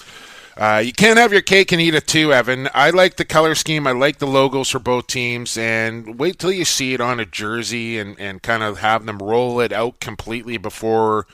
[0.57, 2.67] uh, you can't have your cake and eat it too, Evan.
[2.73, 3.85] I like the color scheme.
[3.85, 5.57] I like the logos for both teams.
[5.57, 9.19] And wait till you see it on a jersey and, and kind of have them
[9.19, 11.27] roll it out completely before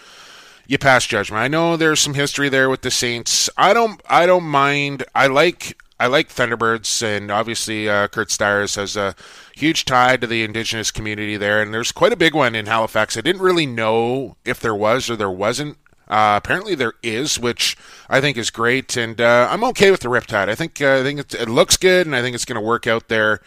[0.67, 1.41] you pass judgment.
[1.41, 3.49] I know there's some history there with the Saints.
[3.57, 5.03] I don't I don't mind.
[5.15, 9.15] I like I like Thunderbirds, and obviously uh, Curt Styres has a
[9.55, 13.15] huge tie to the Indigenous community there, and there's quite a big one in Halifax.
[13.15, 15.77] I didn't really know if there was or there wasn't.
[16.13, 17.75] Uh, apparently there is, which
[18.07, 20.47] I think is great, and uh, I'm okay with the Riptide.
[20.47, 22.85] I think uh, I think it looks good, and I think it's going to work
[22.85, 23.39] out there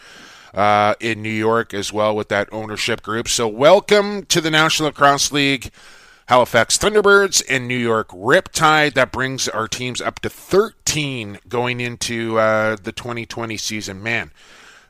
[0.53, 3.29] uh, in New York as well with that ownership group.
[3.29, 5.71] So welcome to the National Lacrosse League.
[6.27, 8.95] Halifax Thunderbirds and New York Riptide.
[8.95, 14.03] That brings our teams up to 13 going into uh, the 2020 season.
[14.03, 14.31] Man,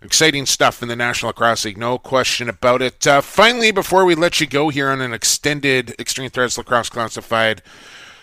[0.02, 3.06] exciting stuff in the National Lacrosse League, no question about it.
[3.06, 7.62] Uh, finally, before we let you go here on an extended Extreme Threads Lacrosse Classified,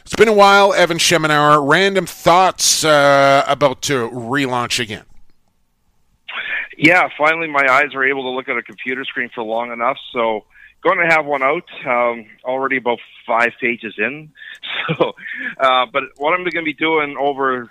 [0.05, 0.75] it's been a while.
[0.75, 5.05] Evan Schemenauer, random thoughts uh, about to relaunch again.
[6.77, 9.97] Yeah, finally, my eyes are able to look at a computer screen for long enough.
[10.13, 10.45] So
[10.83, 14.31] going to have one out um, already about five pages in.
[14.89, 15.13] So,
[15.61, 17.71] uh, but what I'm going to be doing over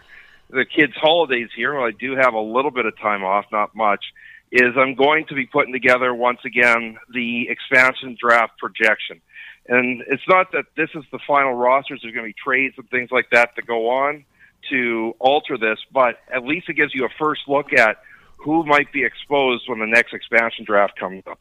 [0.53, 3.75] the kids' holidays here, well, I do have a little bit of time off, not
[3.75, 4.03] much,
[4.51, 9.19] is I'm going to be putting together once again the expansion draft projection.
[9.67, 12.01] And it's not that this is the final rosters.
[12.03, 14.25] There's going to be trades and things like that that go on
[14.69, 17.97] to alter this, but at least it gives you a first look at
[18.37, 21.39] who might be exposed when the next expansion draft comes up.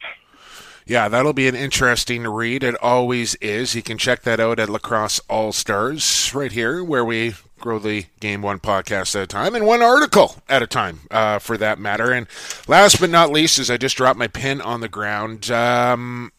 [0.86, 2.64] Yeah, that'll be an interesting read.
[2.64, 3.74] It always is.
[3.74, 8.06] You can check that out at Lacrosse All Stars right here, where we grow the
[8.18, 11.78] game one podcast at a time and one article at a time, uh, for that
[11.78, 12.10] matter.
[12.12, 12.26] And
[12.66, 16.32] last but not least, as I just dropped my pen on the ground, um,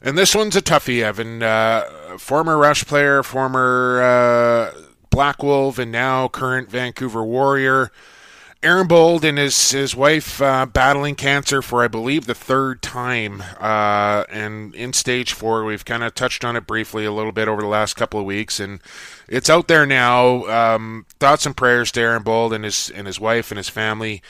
[0.00, 1.42] and this one's a toughie, Evan.
[1.42, 4.80] Uh, former Rush player, former uh,
[5.10, 7.90] Black Wolf, and now current Vancouver Warrior.
[8.66, 13.40] Aaron Bold and his his wife uh, battling cancer for I believe the third time,
[13.60, 15.64] uh, and in stage four.
[15.64, 18.26] We've kind of touched on it briefly a little bit over the last couple of
[18.26, 18.80] weeks, and
[19.28, 20.46] it's out there now.
[20.46, 24.20] Um, thoughts and prayers to Aaron Bold and his and his wife and his family,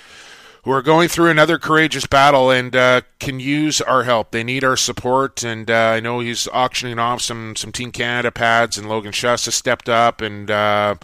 [0.64, 4.32] who are going through another courageous battle and uh, can use our help.
[4.32, 8.30] They need our support, and uh, I know he's auctioning off some some Team Canada
[8.30, 10.96] pads, and Logan has stepped up and uh,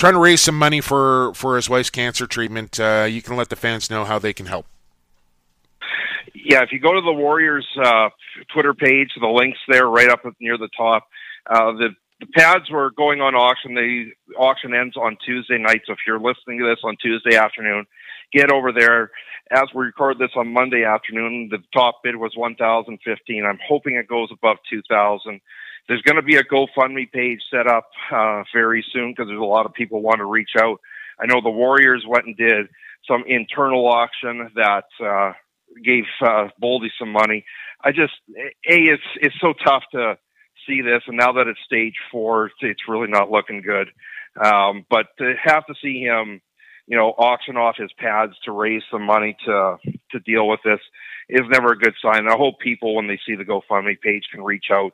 [0.00, 2.80] trying to raise some money for for his wife's cancer treatment.
[2.80, 4.66] Uh, you can let the fans know how they can help.
[6.34, 8.08] Yeah, if you go to the Warriors uh,
[8.52, 11.06] Twitter page, the links there right up near the top.
[11.48, 13.74] Uh, the the pads were going on auction.
[13.74, 15.82] The auction ends on Tuesday night.
[15.86, 17.86] So if you're listening to this on Tuesday afternoon,
[18.32, 19.10] get over there.
[19.50, 23.44] As we record this on Monday afternoon, the top bid was one thousand fifteen.
[23.44, 25.40] I'm hoping it goes above two thousand
[25.90, 29.44] there's going to be a GoFundMe page set up uh, very soon because there's a
[29.44, 30.80] lot of people want to reach out.
[31.20, 32.68] I know the Warriors went and did
[33.08, 35.32] some internal auction that uh,
[35.84, 37.44] gave uh, Boldy some money.
[37.82, 40.16] I just a it's it's so tough to
[40.64, 43.88] see this, and now that it's stage four, it's really not looking good.
[44.40, 46.40] Um, but to have to see him,
[46.86, 49.78] you know, auction off his pads to raise some money to
[50.12, 50.80] to deal with this
[51.30, 52.28] is never a good sign.
[52.28, 54.92] I hope people, when they see the GoFundMe page, can reach out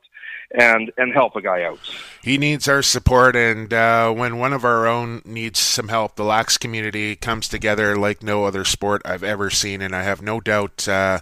[0.53, 1.79] and and help a guy out.
[2.23, 6.25] He needs our support, and uh, when one of our own needs some help, the
[6.25, 10.41] lax community comes together like no other sport I've ever seen, and I have no
[10.41, 11.21] doubt uh,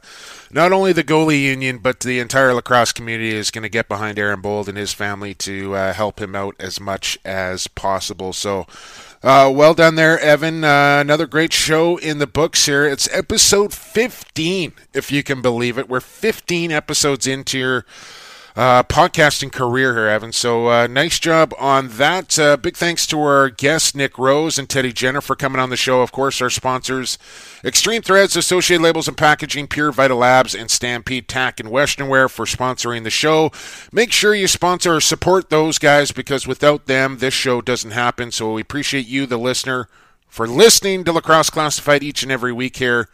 [0.51, 4.19] not only the goalie union but the entire lacrosse community is going to get behind
[4.19, 8.33] Aaron Bold and his family to uh, help him out as much as possible.
[8.33, 8.67] So.
[9.25, 10.65] Uh, well done there, Evan.
[10.65, 12.85] Uh, another great show in the books here.
[12.85, 15.89] It's episode 15, if you can believe it.
[15.89, 17.87] We're 15 episodes into your
[18.57, 20.33] uh, podcasting career here, Evan.
[20.33, 22.39] So uh, nice job on that.
[22.39, 25.77] Uh, big thanks to our guests, Nick Rose and Teddy Jenner, for coming on the
[25.77, 26.03] show.
[26.03, 27.19] Of course, our sponsors,
[27.65, 32.29] Extreme Threads, Associated Labels and Packaging, Pure Vita Labs, and Stampede Tack and Western Wear
[32.29, 33.51] for sponsoring the show.
[33.91, 38.31] Make sure you sponsor or support those guys because without them, this show doesn't happen.
[38.31, 39.89] So we appreciate you, the listener,
[40.29, 43.09] for listening to Lacrosse Classified each and every week here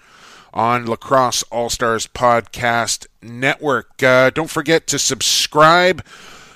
[0.53, 4.03] on Lacrosse All Stars Podcast Network.
[4.03, 6.05] Uh, don't forget to subscribe.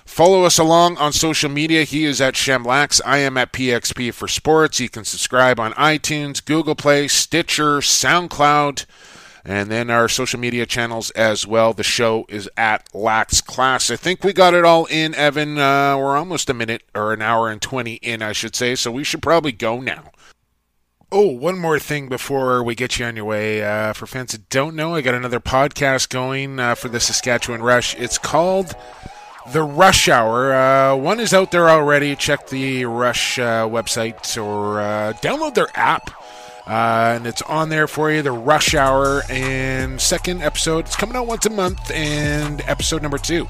[0.04, 1.84] Follow us along on social media.
[1.84, 3.00] He is at Shemlax.
[3.04, 4.78] I am at PXP for Sports.
[4.78, 8.84] You can subscribe on iTunes, Google Play, Stitcher, SoundCloud,
[9.44, 11.72] and then our social media channels as well.
[11.72, 13.90] The show is at Lax Class.
[13.90, 15.58] I think we got it all in, Evan.
[15.58, 18.92] Uh, we're almost a minute or an hour and 20 in, I should say, so
[18.92, 20.12] we should probably go now.
[21.16, 23.62] Oh, one more thing before we get you on your way.
[23.62, 27.62] Uh, for fans that don't know, I got another podcast going uh, for the Saskatchewan
[27.62, 27.94] Rush.
[27.94, 28.74] It's called
[29.52, 30.52] The Rush Hour.
[30.52, 32.16] Uh, one is out there already.
[32.16, 36.10] Check the Rush uh, website or uh, download their app.
[36.66, 39.22] Uh, and it's on there for you, the Rush Hour.
[39.30, 43.46] And second episode, it's coming out once a month, and episode number two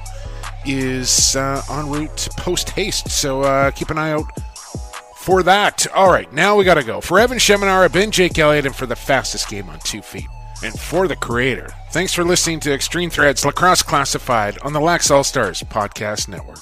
[0.67, 3.09] is en route post haste.
[3.09, 4.29] So keep an eye out
[5.25, 5.87] for that.
[5.93, 7.01] All right, now we got to go.
[7.01, 10.27] For Evan Schemenauer, Ben Jake Elliott, and for the fastest game on two feet,
[10.63, 11.67] and for the creator.
[11.91, 16.59] Thanks for listening to Extreme Threads Lacrosse Classified on the Lax All Stars Podcast Network.